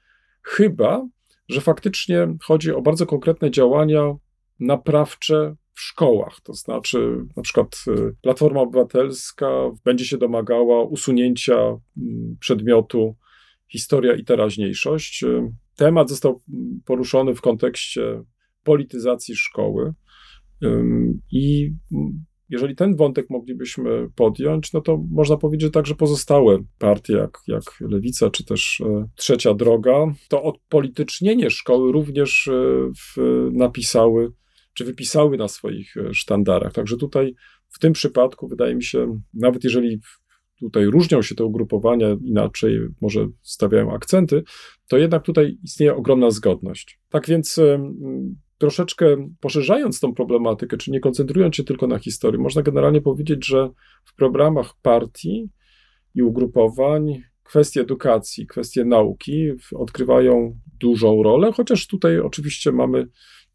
[0.43, 1.09] chyba,
[1.49, 4.15] że faktycznie chodzi o bardzo konkretne działania
[4.61, 6.41] naprawcze w szkołach.
[6.43, 9.49] To znaczy, na przykład y, Platforma Obywatelska
[9.85, 13.17] będzie się domagała usunięcia mm, przedmiotu
[13.69, 15.23] historia i teraźniejszość.
[15.23, 16.41] Y, temat został
[16.85, 18.23] poruszony w kontekście
[18.65, 19.95] polityzacji szkoły.
[21.33, 21.73] I
[22.51, 27.63] jeżeli ten wątek moglibyśmy podjąć, no to można powiedzieć, że także pozostałe partie, jak, jak
[27.81, 32.53] Lewica czy też e, Trzecia Droga, to odpolitycznienie szkoły również e,
[32.99, 33.21] w,
[33.53, 34.33] napisały
[34.75, 36.73] czy wypisały na swoich e, sztandarach.
[36.73, 37.35] Także tutaj
[37.69, 40.01] w tym przypadku wydaje mi się, nawet jeżeli
[40.61, 44.43] tutaj różnią się te ugrupowania, inaczej może stawiają akcenty,
[44.89, 47.01] to jednak tutaj istnieje ogromna zgodność.
[47.09, 47.61] Tak więc
[48.61, 53.71] troszeczkę poszerzając tą problematykę, czy nie koncentrując się tylko na historii, można generalnie powiedzieć, że
[54.05, 55.49] w programach partii
[56.15, 63.07] i ugrupowań kwestie edukacji, kwestie nauki odgrywają dużą rolę, chociaż tutaj oczywiście mamy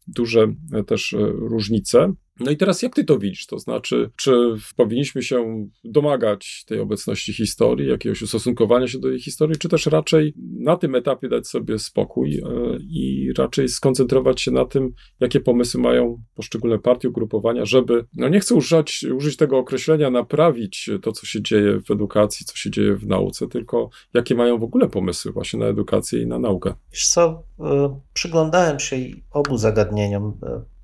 [0.06, 0.54] duże
[0.86, 2.12] też różnice.
[2.40, 3.46] No i teraz jak ty to widzisz?
[3.46, 9.58] To znaczy, czy powinniśmy się domagać tej obecności historii, jakiegoś ustosunkowania się do tej historii,
[9.58, 12.42] czy też raczej na tym etapie dać sobie spokój e,
[12.80, 18.40] i raczej skoncentrować się na tym, jakie pomysły mają poszczególne partie, ugrupowania, żeby, no nie
[18.40, 22.96] chcę użyć, użyć tego określenia, naprawić to, co się dzieje w edukacji, co się dzieje
[22.96, 26.74] w nauce, tylko jakie mają w ogóle pomysły właśnie na edukację i na naukę.
[26.92, 28.96] Wiesz co, e, przyglądałem się
[29.30, 30.75] obu zagadnieniom e,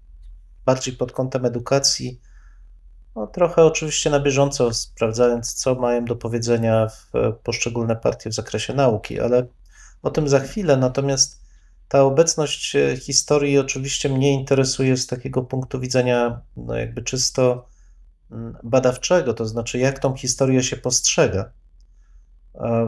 [0.64, 2.20] bardziej pod kątem edukacji,
[3.16, 6.86] no, trochę oczywiście na bieżąco sprawdzając, co mają do powiedzenia
[7.42, 9.46] poszczególne partie w zakresie nauki, ale
[10.02, 10.76] o tym za chwilę.
[10.76, 11.42] Natomiast
[11.88, 17.68] ta obecność e, historii oczywiście mnie interesuje z takiego punktu widzenia, no jakby czysto
[18.30, 21.52] mm, badawczego, to znaczy jak tą historię się postrzega.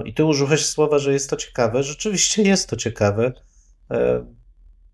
[0.05, 1.83] I ty użyłeś słowa, że jest to ciekawe.
[1.83, 3.33] Rzeczywiście jest to ciekawe.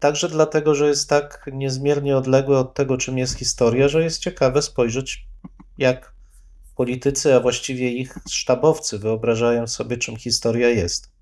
[0.01, 4.63] Także dlatego, że jest tak niezmiernie odległe od tego, czym jest historia, że jest ciekawe
[4.63, 5.27] spojrzeć,
[5.79, 6.15] jak
[6.77, 11.13] politycy, a właściwie ich sztabowcy wyobrażają sobie, czym historia jest.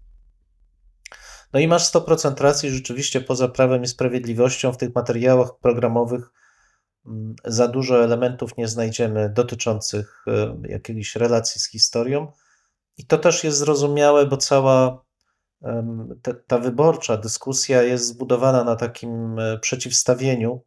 [1.53, 6.31] No i masz 100% racji, rzeczywiście poza prawem i sprawiedliwością w tych materiałach programowych
[7.07, 12.33] mm, za dużo elementów nie znajdziemy dotyczących e, jakiejś relacji z historią.
[12.97, 15.08] I to też jest zrozumiałe, bo cała
[16.23, 20.65] ta, ta wyborcza dyskusja jest zbudowana na takim e, przeciwstawieniu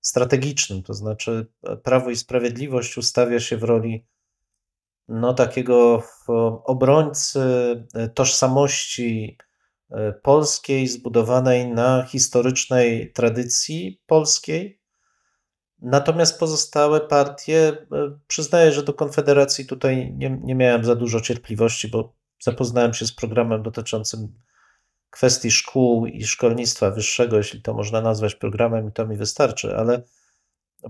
[0.00, 4.06] strategicznym, to znaczy e, Prawo i Sprawiedliwość ustawia się w roli
[5.08, 6.02] no, takiego
[6.64, 7.40] obrońcy
[7.94, 9.38] e, tożsamości
[10.22, 14.80] polskiej, zbudowanej na historycznej tradycji polskiej.
[15.78, 17.86] Natomiast pozostałe partie,
[18.26, 23.12] przyznaję, że do Konfederacji tutaj nie, nie miałem za dużo cierpliwości, bo zapoznałem się z
[23.12, 24.28] programem dotyczącym
[25.10, 30.02] kwestii szkół i szkolnictwa wyższego, jeśli to można nazwać programem, i to mi wystarczy, ale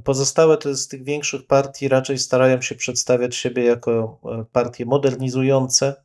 [0.04, 6.04] pozostałe to z tych większych partii raczej starają się przedstawiać siebie jako e, partie modernizujące,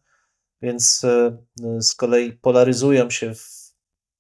[0.62, 1.38] więc e,
[1.82, 3.74] z kolei polaryzują się w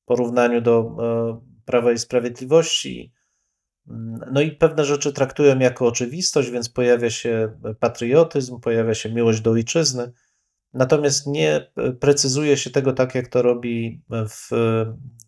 [0.05, 3.13] porównaniu do e, Prawa i Sprawiedliwości.
[4.31, 9.51] No i pewne rzeczy traktują jako oczywistość, więc pojawia się patriotyzm, pojawia się miłość do
[9.51, 10.11] ojczyzny
[10.75, 14.49] Natomiast nie precyzuje się tego tak, jak to robi w,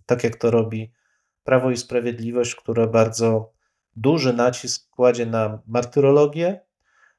[0.05, 0.91] tak jak to robi
[1.43, 3.53] Prawo i Sprawiedliwość, które bardzo
[3.95, 6.61] duży nacisk kładzie na martyrologię,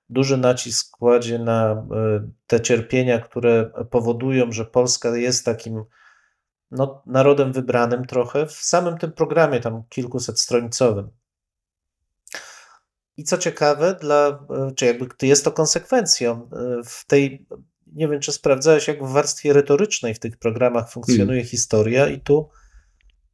[0.09, 1.87] duży nacisk kładzie na e,
[2.47, 5.85] te cierpienia, które powodują, że Polska jest takim
[6.70, 11.11] no, narodem wybranym trochę w samym tym programie, tam kilkuset stronicowym.
[13.16, 17.47] I co ciekawe, dla, e, czy jakby jest to konsekwencją e, w tej
[17.93, 21.51] nie wiem, czy sprawdzałeś, jak w warstwie retorycznej w tych programach funkcjonuje hmm.
[21.51, 22.49] historia, i tu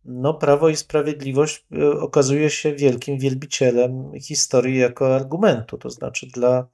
[0.04, 5.78] no, Prawo i Sprawiedliwość e, okazuje się wielkim wielbicielem historii jako argumentu.
[5.78, 6.68] To znaczy, dla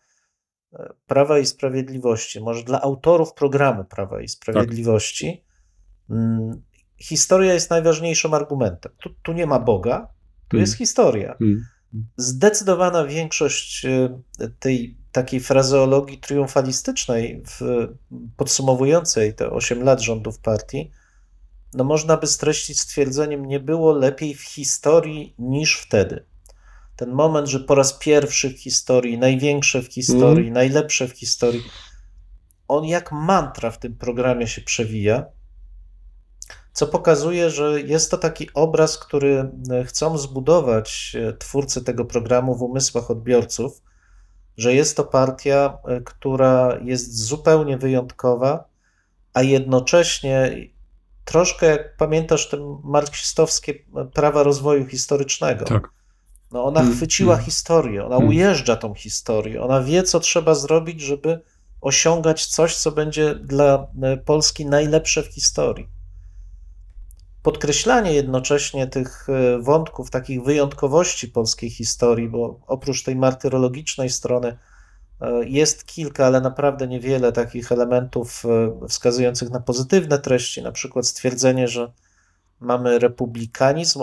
[0.72, 5.44] e, Prawa i Sprawiedliwości, może dla autorów programu Prawa i Sprawiedliwości,
[6.08, 6.16] tak.
[6.98, 8.92] historia jest najważniejszym argumentem.
[9.02, 9.98] Tu, tu nie ma Boga,
[10.48, 10.60] tu hmm.
[10.60, 11.36] jest historia.
[11.38, 11.64] Hmm.
[12.16, 14.18] Zdecydowana większość e,
[14.58, 17.88] tej takiej frazeologii triumfalistycznej, w,
[18.36, 20.90] podsumowującej te 8 lat rządów partii,
[21.74, 26.24] no można by streścić stwierdzeniem: Nie było lepiej w historii niż wtedy.
[26.96, 30.54] Ten moment, że po raz pierwszy w historii, największe w historii, mm.
[30.54, 31.62] najlepsze w historii,
[32.68, 35.24] on jak mantra w tym programie się przewija,
[36.72, 39.50] co pokazuje, że jest to taki obraz, który
[39.86, 43.82] chcą zbudować e, twórcy tego programu w umysłach odbiorców
[44.56, 48.64] że jest to partia, e, która jest zupełnie wyjątkowa,
[49.34, 50.56] a jednocześnie
[51.24, 53.74] troszkę, jak pamiętasz, te marksistowskie
[54.14, 55.64] prawa rozwoju historycznego.
[55.64, 55.88] Tak.
[56.52, 57.44] No ona mm, chwyciła mm.
[57.44, 58.28] historię, ona mm.
[58.28, 61.40] ujeżdża tą historię, ona wie, co trzeba zrobić, żeby
[61.80, 65.99] osiągać coś, co będzie dla e, Polski najlepsze w historii
[67.42, 74.58] podkreślanie jednocześnie tych e, wątków, takich wyjątkowości polskiej historii, bo oprócz tej martyrologicznej strony
[75.20, 81.06] e, jest kilka, ale naprawdę niewiele takich elementów e, wskazujących na pozytywne treści, na przykład
[81.06, 81.92] stwierdzenie, że
[82.60, 84.00] mamy republikanizm,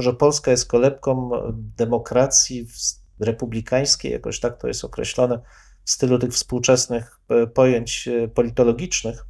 [0.00, 2.66] że Polska jest kolebką demokracji
[3.18, 5.40] republikańskiej, jakoś tak to jest określone
[5.84, 7.20] w stylu tych współczesnych
[7.54, 9.24] pojęć politologicznych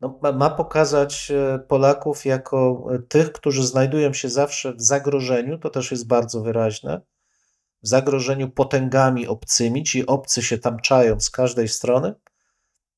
[0.00, 5.70] no, ma pokazać e, Polaków jako e, tych, którzy znajdują się zawsze w zagrożeniu, to
[5.70, 7.00] też jest bardzo wyraźne,
[7.82, 12.14] w zagrożeniu potęgami obcymi, ci obcy się tam czają z każdej strony,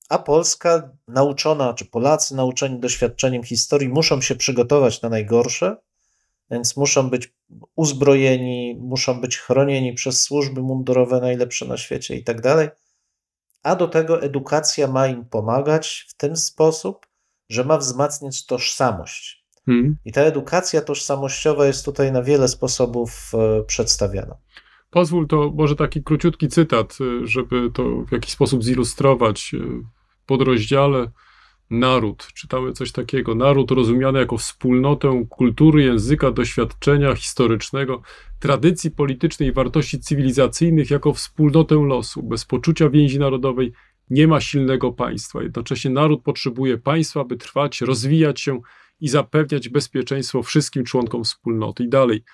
[0.08, 5.76] a Polska nauczona, czy Polacy nauczeni doświadczeniem historii muszą się przygotować na najgorsze
[6.50, 7.32] więc muszą być
[7.76, 12.68] uzbrojeni, muszą być chronieni przez służby mundurowe najlepsze na świecie i tak dalej.
[13.62, 17.06] A do tego edukacja ma im pomagać w ten sposób,
[17.48, 19.44] że ma wzmacniać tożsamość.
[19.66, 19.96] Hmm.
[20.04, 24.36] I ta edukacja tożsamościowa jest tutaj na wiele sposobów e, przedstawiana.
[24.90, 29.54] Pozwól to może taki króciutki cytat, e, żeby to w jakiś sposób zilustrować.
[29.54, 29.58] E,
[30.22, 31.10] w podrozdziale
[31.70, 33.34] naród, czytamy coś takiego.
[33.34, 38.02] Naród rozumiany jako wspólnotę kultury, języka, doświadczenia historycznego,
[38.40, 42.22] tradycji politycznej i wartości cywilizacyjnych jako wspólnotę losu.
[42.22, 43.72] Bez poczucia więzi narodowej
[44.10, 45.42] nie ma silnego państwa.
[45.42, 48.60] Jednocześnie naród potrzebuje państwa, by trwać, rozwijać się
[49.00, 51.84] i zapewniać bezpieczeństwo wszystkim członkom wspólnoty.
[51.84, 52.24] I dalej.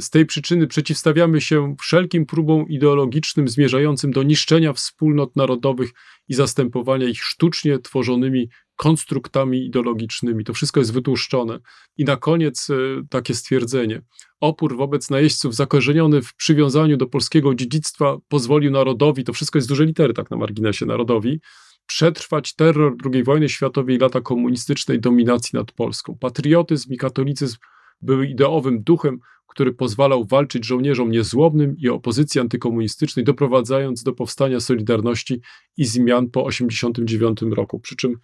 [0.00, 5.90] Z tej przyczyny przeciwstawiamy się wszelkim próbom ideologicznym zmierzającym do niszczenia wspólnot narodowych
[6.28, 10.44] i zastępowania ich sztucznie tworzonymi konstruktami ideologicznymi.
[10.44, 11.58] To wszystko jest wytłuszczone.
[11.96, 12.74] I na koniec e,
[13.10, 14.02] takie stwierdzenie.
[14.40, 19.84] Opór wobec najeźdźców zakorzeniony w przywiązaniu do polskiego dziedzictwa pozwolił narodowi, to wszystko jest duże
[19.84, 21.40] litery tak na marginesie, narodowi,
[21.86, 26.16] przetrwać terror II wojny światowej i lata komunistycznej dominacji nad Polską.
[26.20, 27.56] Patriotyzm i katolicyzm
[28.02, 35.40] były ideowym duchem, który pozwalał walczyć żołnierzom niezłomnym i opozycji antykomunistycznej, doprowadzając do powstania Solidarności
[35.76, 37.80] i zmian po 1989 roku.
[37.80, 38.18] Przy czym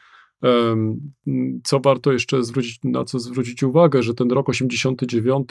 [1.64, 5.48] co warto jeszcze zwrócić, na co zwrócić uwagę, że ten rok 89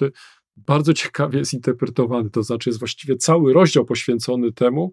[0.58, 4.92] bardzo ciekawie jest interpretowany, to znaczy jest właściwie cały rozdział poświęcony temu,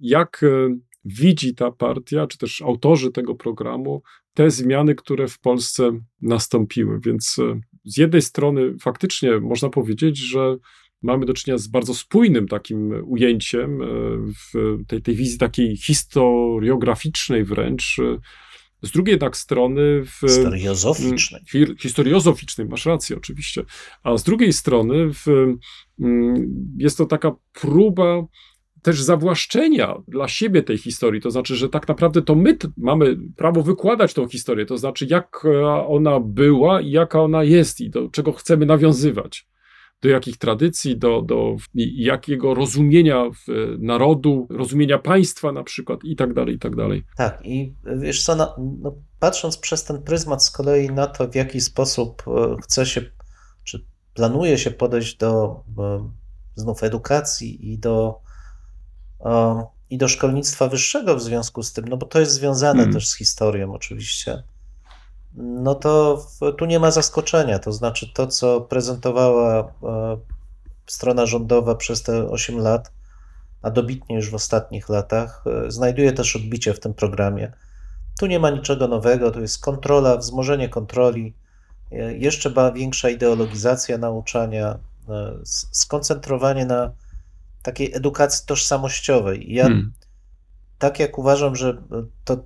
[0.00, 4.02] jak e, widzi ta partia, czy też autorzy tego programu,
[4.34, 7.00] te zmiany, które w Polsce nastąpiły.
[7.04, 10.56] Więc e, z jednej strony faktycznie można powiedzieć, że
[11.02, 13.86] mamy do czynienia z bardzo spójnym takim ujęciem e,
[14.44, 17.96] w tej, tej wizji takiej historiograficznej wręcz
[18.82, 20.04] z drugiej tak strony.
[20.04, 21.42] W, historiozoficznej.
[21.54, 23.64] Mm, historiozoficznej, masz rację, oczywiście.
[24.02, 25.26] A z drugiej strony w,
[26.00, 28.26] mm, jest to taka próba
[28.82, 31.20] też zawłaszczenia dla siebie tej historii.
[31.20, 35.44] To znaczy, że tak naprawdę to my mamy prawo wykładać tą historię, to znaczy, jak
[35.86, 39.50] ona była i jaka ona jest i do czego chcemy nawiązywać
[40.02, 41.56] do jakich tradycji, do, do
[41.94, 43.24] jakiego rozumienia
[43.78, 47.04] narodu, rozumienia państwa na przykład i tak dalej, i tak dalej.
[47.16, 51.34] Tak, i wiesz co, no, no, patrząc przez ten pryzmat z kolei na to, w
[51.34, 53.02] jaki sposób e, chce się,
[53.64, 53.84] czy
[54.14, 56.10] planuje się podejść do e,
[56.54, 58.20] znów edukacji i do,
[59.20, 62.94] e, i do szkolnictwa wyższego w związku z tym, no bo to jest związane hmm.
[62.94, 64.42] też z historią oczywiście,
[65.34, 66.22] no to
[66.58, 67.58] tu nie ma zaskoczenia.
[67.58, 70.16] To znaczy to, co prezentowała e,
[70.86, 72.92] strona rządowa przez te 8 lat,
[73.62, 77.52] a dobitnie już w ostatnich latach, e, znajduje też odbicie w tym programie.
[78.20, 81.34] Tu nie ma niczego nowego, to jest kontrola, wzmożenie kontroli,
[81.92, 84.78] e, jeszcze większa ideologizacja nauczania,
[85.72, 86.92] skoncentrowanie na
[87.62, 89.54] takiej edukacji tożsamościowej.
[89.54, 89.92] Ja hmm.
[90.78, 91.82] tak jak uważam, że
[92.24, 92.44] to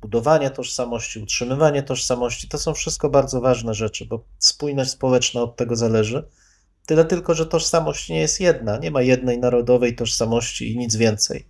[0.00, 5.76] budowanie tożsamości, utrzymywanie tożsamości, to są wszystko bardzo ważne rzeczy, bo spójność społeczna od tego
[5.76, 6.28] zależy.
[6.86, 11.46] Tyle tylko, że tożsamość nie jest jedna, nie ma jednej narodowej tożsamości i nic więcej.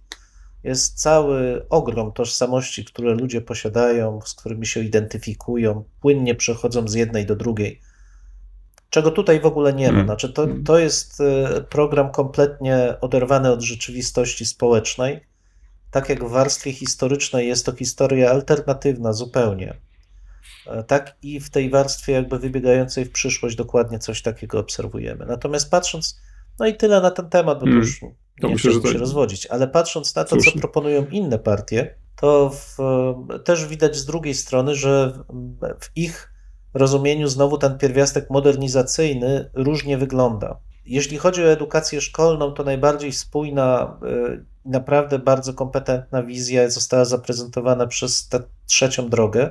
[0.65, 7.27] Jest cały ogrom tożsamości, które ludzie posiadają, z którymi się identyfikują, płynnie przechodzą z jednej
[7.27, 7.81] do drugiej.
[8.91, 9.93] Czego tutaj w ogóle nie ma.
[9.93, 10.07] Hmm.
[10.07, 15.21] Znaczy, to, to jest e, program kompletnie oderwany od rzeczywistości społecznej
[15.97, 19.75] tak jak w warstwie historycznej jest to historia alternatywna zupełnie,
[20.67, 25.27] e, tak i w tej warstwie jakby wybiegającej w przyszłość dokładnie coś takiego obserwujemy.
[25.27, 26.21] Natomiast patrząc,
[26.59, 27.83] no i tyle na ten temat, bo hmm.
[27.83, 28.01] już
[28.41, 30.53] to nie myślę, się rozwodzić, ale patrząc na to, Słusznie.
[30.53, 32.77] co proponują inne partie, to w,
[33.45, 35.13] też widać z drugiej strony, że
[35.81, 36.33] w ich
[36.75, 40.61] rozumieniu znowu ten pierwiastek modernizacyjny różnie wygląda.
[40.87, 47.87] Jeśli chodzi o edukację szkolną, to najbardziej spójna e, naprawdę bardzo kompetentna wizja została zaprezentowana
[47.87, 49.51] przez tę trzecią drogę.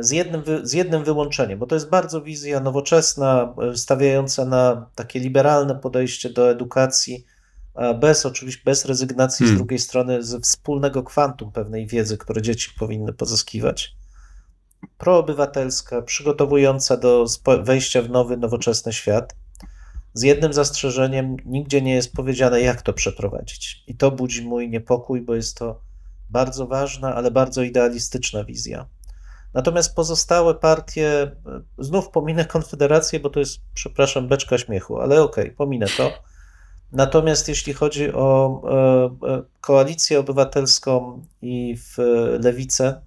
[0.00, 5.74] Z jednym, z jednym wyłączeniem, bo to jest bardzo wizja nowoczesna, stawiająca na takie liberalne
[5.74, 7.26] podejście do edukacji,
[8.00, 9.56] bez oczywiście bez rezygnacji hmm.
[9.56, 13.96] z drugiej strony ze wspólnego kwantum pewnej wiedzy, które dzieci powinny pozyskiwać.
[14.98, 17.26] Proobywatelska, przygotowująca do
[17.62, 19.34] wejścia w nowy, nowoczesny świat
[20.14, 23.84] z jednym zastrzeżeniem, nigdzie nie jest powiedziane, jak to przeprowadzić.
[23.86, 25.80] I to budzi mój niepokój, bo jest to
[26.30, 28.86] bardzo ważna, ale bardzo idealistyczna wizja.
[29.54, 31.32] Natomiast pozostałe partie, e,
[31.78, 36.12] znów pominę Konfederację, bo to jest, przepraszam, beczka śmiechu, ale okej, okay, pominę to.
[36.92, 41.96] Natomiast jeśli chodzi o e, e, koalicję obywatelską i w
[42.42, 43.00] lewicę,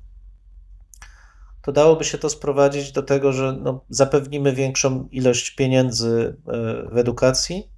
[1.65, 6.51] to dałoby się to sprowadzić do tego, że no, zapewnimy większą ilość pieniędzy e,
[6.91, 7.69] w edukacji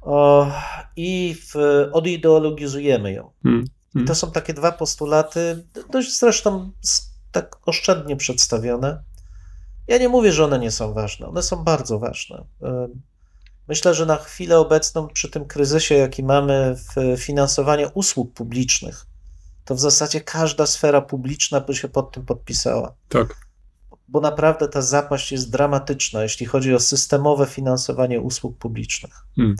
[0.00, 0.50] o,
[0.96, 1.54] i w,
[1.92, 3.30] odideologizujemy ją.
[3.42, 3.64] Hmm.
[3.94, 6.72] I to są takie dwa postulaty, dość zresztą
[7.32, 9.02] tak oszczędnie przedstawione.
[9.88, 12.44] Ja nie mówię, że one nie są ważne, one są bardzo ważne.
[12.62, 12.88] E,
[13.68, 19.06] myślę, że na chwilę obecną, przy tym kryzysie, jaki mamy w finansowaniu usług publicznych,
[19.64, 22.94] to w zasadzie każda sfera publiczna by się pod tym podpisała.
[23.08, 23.36] Tak.
[24.08, 29.14] Bo naprawdę ta zapaść jest dramatyczna, jeśli chodzi o systemowe finansowanie usług publicznych.
[29.36, 29.56] Hmm.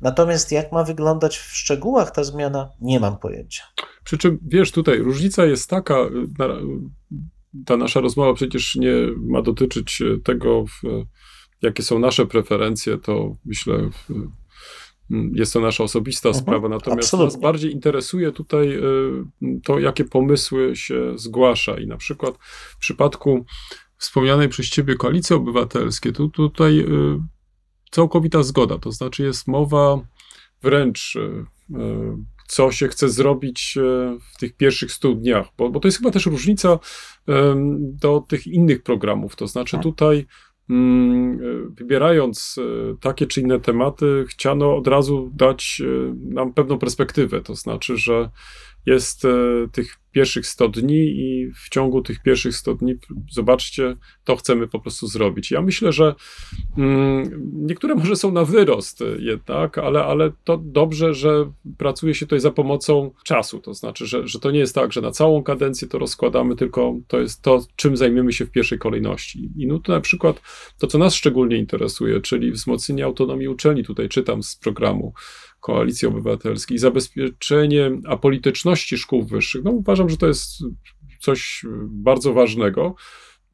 [0.00, 3.62] Natomiast jak ma wyglądać w szczegółach ta zmiana, nie mam pojęcia.
[4.04, 5.96] Przy czym, wiesz, tutaj różnica jest taka,
[7.66, 10.64] ta nasza rozmowa przecież nie ma dotyczyć tego,
[11.62, 13.90] jakie są nasze preferencje, to myślę,
[15.32, 17.32] jest to nasza osobista mhm, sprawa, natomiast absolutnie.
[17.32, 21.78] nas bardziej interesuje tutaj y, to, jakie pomysły się zgłasza.
[21.78, 22.34] I na przykład
[22.70, 23.44] w przypadku
[23.96, 26.84] wspomnianej przez ciebie koalicji obywatelskiej, to tutaj y,
[27.90, 30.00] całkowita zgoda, to znaczy jest mowa
[30.62, 31.44] wręcz, y,
[32.48, 33.78] co się chce zrobić
[34.34, 36.78] w tych pierwszych 100 dniach, bo, bo to jest chyba też różnica
[37.78, 39.82] do tych innych programów, to znaczy tak.
[39.82, 40.26] tutaj
[41.78, 47.40] wybierając e, takie czy inne tematy, chciano od razu dać e, nam pewną perspektywę.
[47.40, 48.30] To znaczy, że
[48.86, 49.28] jest e,
[49.72, 52.94] tych pierwszych 100 dni i w ciągu tych pierwszych 100 dni,
[53.30, 55.50] zobaczcie, to chcemy po prostu zrobić.
[55.50, 56.14] Ja myślę, że
[56.78, 62.40] mm, niektóre może są na wyrost jednak, ale, ale to dobrze, że pracuje się tutaj
[62.40, 63.60] za pomocą czasu.
[63.60, 66.96] To znaczy, że, że to nie jest tak, że na całą kadencję to rozkładamy, tylko
[67.08, 69.50] to jest to, czym zajmiemy się w pierwszej kolejności.
[69.56, 70.42] I no to na przykład
[70.78, 75.12] to, co nas szczególnie interesuje, czyli wzmocnienie autonomii uczelni, tutaj czytam z programu,
[75.62, 79.64] Koalicji Obywatelskiej, zabezpieczenie apolityczności szkół wyższych.
[79.64, 80.50] No uważam, że to jest
[81.20, 82.94] coś bardzo ważnego.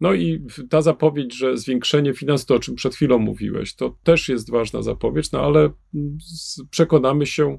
[0.01, 4.51] No i ta zapowiedź, że zwiększenie finansów, o czym przed chwilą mówiłeś, to też jest
[4.51, 5.71] ważna zapowiedź, no ale
[6.71, 7.59] przekonamy się,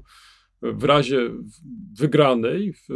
[0.62, 1.30] w razie
[1.98, 2.86] wygranej, w,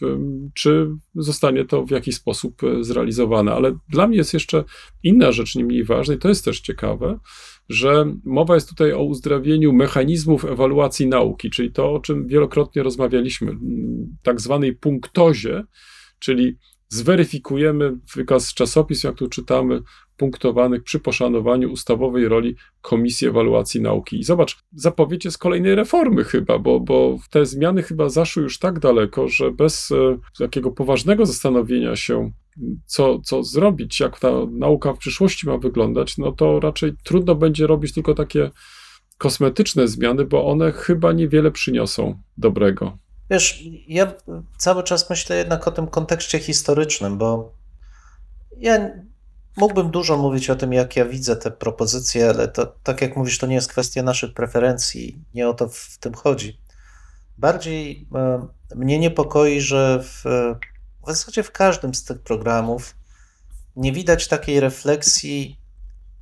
[0.00, 0.18] w,
[0.54, 3.52] czy zostanie to w jakiś sposób e, zrealizowane.
[3.52, 4.64] Ale dla mnie jest jeszcze
[5.02, 7.18] inna rzecz nie mniej ważna, i to jest też ciekawe,
[7.68, 13.56] że mowa jest tutaj o uzdrowieniu mechanizmów ewaluacji nauki, czyli to, o czym wielokrotnie rozmawialiśmy,
[14.22, 15.64] tak zwanej punktozie,
[16.18, 19.82] czyli zweryfikujemy wykaz czasopism, jak tu czytamy,
[20.16, 24.18] punktowanych przy poszanowaniu ustawowej roli Komisji Ewaluacji Nauki.
[24.18, 28.78] I zobacz, zapowiedź jest kolejnej reformy chyba, bo, bo te zmiany chyba zaszły już tak
[28.78, 32.32] daleko, że bez e, takiego poważnego zastanowienia się,
[32.86, 37.66] co, co zrobić, jak ta nauka w przyszłości ma wyglądać, no to raczej trudno będzie
[37.66, 38.50] robić tylko takie
[39.18, 42.98] kosmetyczne zmiany, bo one chyba niewiele przyniosą dobrego.
[43.30, 44.12] Wiesz, ja
[44.56, 47.52] cały czas myślę jednak o tym kontekście historycznym, bo
[48.56, 48.90] ja
[49.56, 53.38] mógłbym dużo mówić o tym, jak ja widzę te propozycje, ale to, tak jak mówisz,
[53.38, 56.60] to nie jest kwestia naszych preferencji, nie o to w tym chodzi.
[57.38, 60.24] Bardziej e, mnie niepokoi, że w,
[61.04, 62.94] w zasadzie w każdym z tych programów
[63.76, 65.60] nie widać takiej refleksji,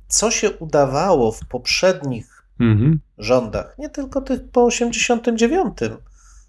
[0.07, 2.99] co się udawało w poprzednich mhm.
[3.17, 5.77] rządach, nie tylko tych po 89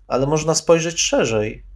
[0.08, 1.66] ale można spojrzeć szerzej,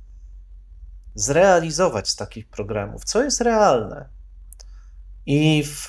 [1.14, 4.08] zrealizować z takich programów, co jest realne.
[5.26, 5.88] I w,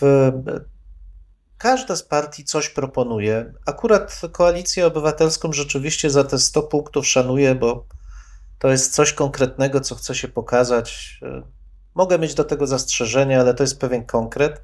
[1.57, 3.53] każda z partii coś proponuje.
[3.65, 7.85] Akurat koalicję obywatelską rzeczywiście za te 100 punktów szanuję, bo
[8.59, 11.19] to jest coś konkretnego, co chce się pokazać.
[11.95, 14.61] Mogę mieć do tego zastrzeżenia, ale to jest pewien konkret.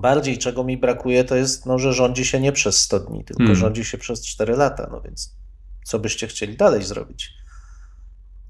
[0.00, 3.42] Bardziej czego mi brakuje, to jest, no, że rządzi się nie przez 100 dni, tylko
[3.42, 3.56] hmm.
[3.56, 4.88] rządzi się przez 4 lata.
[4.92, 5.37] No więc
[5.88, 7.30] co byście chcieli dalej zrobić.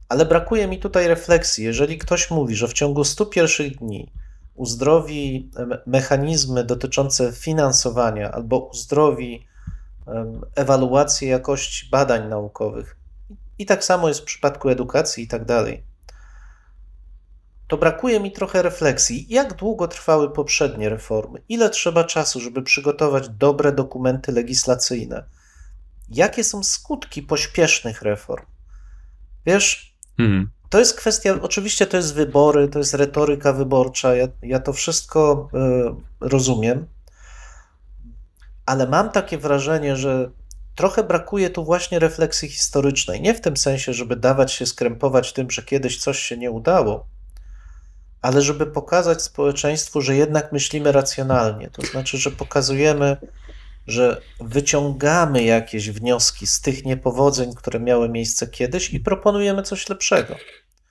[0.08, 1.64] Ale brakuje mi tutaj refleksji.
[1.64, 4.12] Jeżeli ktoś mówi, że w ciągu 100 pierwszych dni
[4.54, 5.50] uzdrowi
[5.86, 9.46] mechanizmy dotyczące finansowania albo uzdrowi
[10.54, 12.96] ewaluację jakości badań naukowych,
[13.58, 15.84] i tak samo jest w przypadku edukacji i tak dalej,
[17.68, 23.28] to brakuje mi trochę refleksji, jak długo trwały poprzednie reformy, ile trzeba czasu, żeby przygotować
[23.28, 25.24] dobre dokumenty legislacyjne
[26.10, 28.46] jakie są skutki pośpiesznych reform.
[29.46, 30.50] Wiesz, mhm.
[30.68, 35.48] to jest kwestia, oczywiście to jest wybory, to jest retoryka wyborcza, ja, ja to wszystko
[35.54, 36.86] y, rozumiem,
[38.66, 40.30] ale mam takie wrażenie, że
[40.74, 43.20] trochę brakuje tu właśnie refleksji historycznej.
[43.20, 47.06] Nie w tym sensie, żeby dawać się skrępować tym, że kiedyś coś się nie udało,
[48.22, 51.70] ale żeby pokazać społeczeństwu, że jednak myślimy racjonalnie.
[51.70, 53.16] To znaczy, że pokazujemy,
[53.88, 60.34] że wyciągamy jakieś wnioski z tych niepowodzeń, które miały miejsce kiedyś i proponujemy coś lepszego.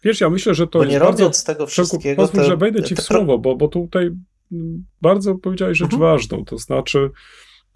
[0.04, 1.12] Wiesz, ja myślę, że to Bo nie bardzo...
[1.12, 4.10] robiąc tego wszystkiego, Pozwól, to- że wejdę ci w to- słowo, bo, bo tutaj
[5.02, 6.02] bardzo powiedziałeś rzecz Mhm.
[6.02, 7.10] ważną, to znaczy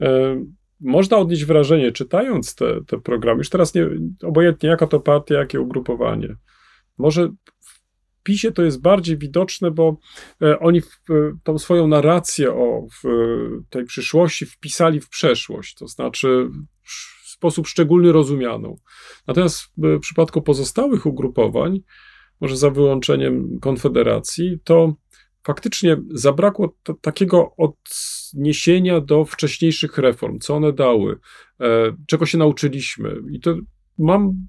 [0.01, 0.07] e,
[0.79, 3.87] można odnieść wrażenie, czytając te, te programy, już teraz nie,
[4.23, 6.35] obojętnie jaka to partia, jakie ugrupowanie,
[6.97, 7.29] może
[8.23, 9.97] PiSie to jest bardziej widoczne, bo
[10.41, 11.13] e, oni w, e,
[11.43, 13.07] tą swoją narrację o w,
[13.69, 16.49] tej przyszłości wpisali w przeszłość, to znaczy
[17.23, 18.77] w sposób szczególny rozumianą.
[19.27, 21.79] Natomiast w przypadku pozostałych ugrupowań,
[22.41, 24.95] może za wyłączeniem Konfederacji, to
[25.43, 31.19] faktycznie zabrakło t- takiego odniesienia do wcześniejszych reform, co one dały,
[31.59, 33.15] e, czego się nauczyliśmy.
[33.31, 33.55] I to
[33.97, 34.47] mam,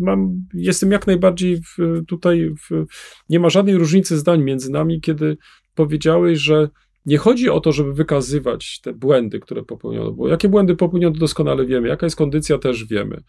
[0.00, 2.84] mam jestem jak najbardziej w, tutaj, w,
[3.28, 5.36] nie ma żadnej różnicy zdań między nami, kiedy
[5.74, 6.68] powiedziałeś, że
[7.06, 11.66] nie chodzi o to, żeby wykazywać te błędy, które popełniono, bo jakie błędy popełniono doskonale
[11.66, 13.22] wiemy, jaka jest kondycja też wiemy.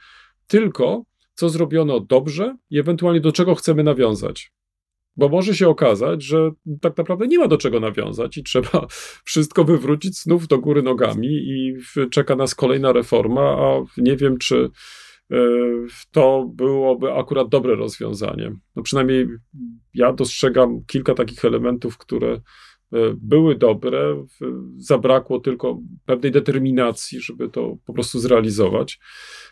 [0.48, 1.04] Tylko
[1.34, 4.52] co zrobiono dobrze i ewentualnie do czego chcemy nawiązać.
[5.18, 6.52] Bo może się okazać, że
[6.82, 8.88] tak naprawdę nie ma do czego nawiązać i trzeba
[9.24, 11.76] wszystko wywrócić znów do góry nogami i
[12.12, 14.70] czeka nas kolejna reforma, a nie wiem, czy
[16.12, 18.56] to byłoby akurat dobre rozwiązanie.
[18.76, 19.28] No przynajmniej
[19.94, 22.40] ja dostrzegam kilka takich elementów, które e,
[23.18, 24.26] były dobre,
[24.78, 29.00] zabrakło tylko pewnej determinacji, żeby to po prostu zrealizować.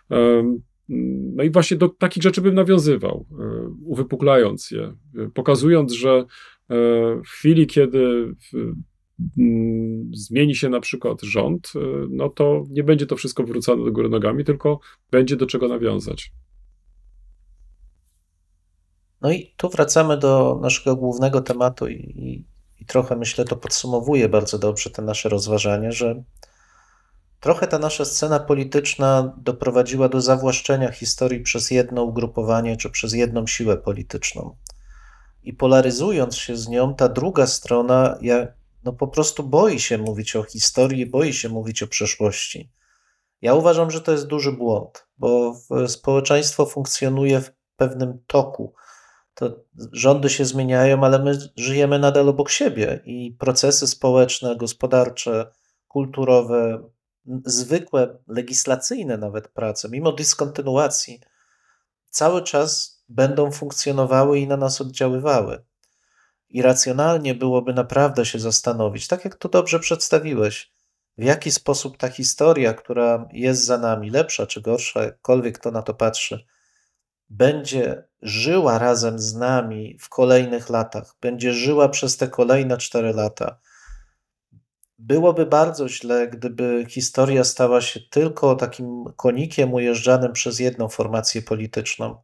[0.10, 4.84] Em, No i właśnie do takich rzeczy bym nawiązywał, e, uwypuklając je,
[5.18, 6.26] e, pokazując, że e,
[7.26, 8.36] w chwili, kiedy
[10.14, 14.10] zmieni się na przykład rząd, e, no to nie będzie to wszystko wrócone do góry
[14.10, 14.80] nogami, tylko
[15.12, 16.32] będzie do czego nawiązać.
[19.22, 22.46] No i tu wracamy do naszego głównego tematu i, i,
[22.82, 26.24] i trochę myślę to podsumowuje bardzo dobrze te nasze rozważanie, że
[27.40, 33.48] trochę ta nasza scena polityczna doprowadziła do zawłaszczenia historii przez jedno ugrupowanie czy przez jedną
[33.48, 34.56] siłę polityczną.
[35.44, 38.48] I polaryzując się z nią, ta druga strona ja,
[38.86, 42.72] no po prostu boi się mówić o historii, boi się mówić o przeszłości.
[43.42, 45.56] Ja uważam, że to jest duży błąd, bo
[45.88, 48.74] społeczeństwo funkcjonuje w pewnym toku
[49.36, 55.52] to rządy się zmieniają, ale my żyjemy nadal obok siebie i procesy społeczne, gospodarcze,
[55.88, 56.90] kulturowe,
[57.46, 61.22] zwykłe, legislacyjne nawet prace, mimo dyskontynuacji,
[62.10, 65.64] cały czas będą funkcjonowały i na nas oddziaływały.
[66.56, 70.72] I racjonalnie byłoby naprawdę się zastanowić, tak jak to dobrze przedstawiłeś,
[71.18, 75.82] w jaki sposób ta historia, która jest za nami, lepsza czy gorsza, jakkolwiek kto na
[75.82, 76.46] to patrzy,
[77.30, 83.60] będzie żyła razem z nami w kolejnych latach, będzie żyła przez te kolejne cztery lata.
[85.00, 92.18] Byłoby bardzo źle, gdyby historia stała się tylko takim konikiem ujeżdżanym przez jedną formację polityczną,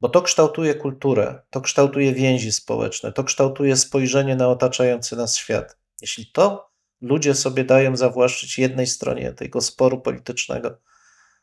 [0.00, 5.78] bo to kształtuje kulturę, to kształtuje więzi społeczne, to kształtuje spojrzenie na otaczający nas świat.
[6.00, 6.70] Jeśli to
[7.00, 10.78] ludzie sobie dają zawłaszczyć jednej stronie tego sporu politycznego,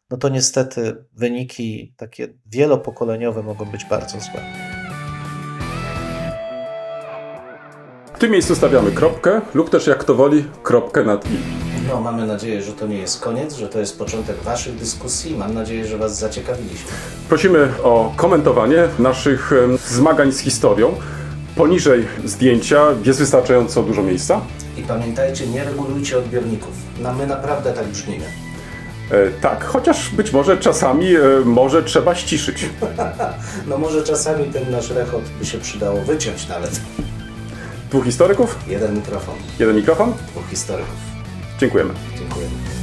[0.10, 4.42] no to niestety wyniki takie wielopokoleniowe mogą być bardzo złe.
[8.16, 11.73] W tym miejscu stawiamy kropkę, lub też jak to woli, kropkę nad i.
[11.88, 15.36] No, mamy nadzieję, że to nie jest koniec, że to jest początek Waszych dyskusji.
[15.38, 16.92] Mam nadzieję, że Was zaciekawiliśmy.
[17.30, 19.52] Prosimy o komentowanie naszych
[19.88, 20.94] zmagań z historią.
[21.56, 24.42] Poniżej zdjęcia jest wystarczająco dużo miejsca.
[24.78, 26.72] I pamiętajcie, nie regulujcie odbiorników.
[27.00, 28.26] No, my naprawdę tak brzmimy.
[29.12, 32.66] E, tak, chociaż być może czasami e, może trzeba ściszyć.
[33.68, 36.82] No może czasami ten nasz rechot by się przydało wyciąć nawet.
[37.90, 40.14] Dwóch historyków, Jeden mikrofon, jeden mikrofon.
[40.32, 41.13] dwóch historyków.
[41.58, 42.83] 最贵嘛，最贵。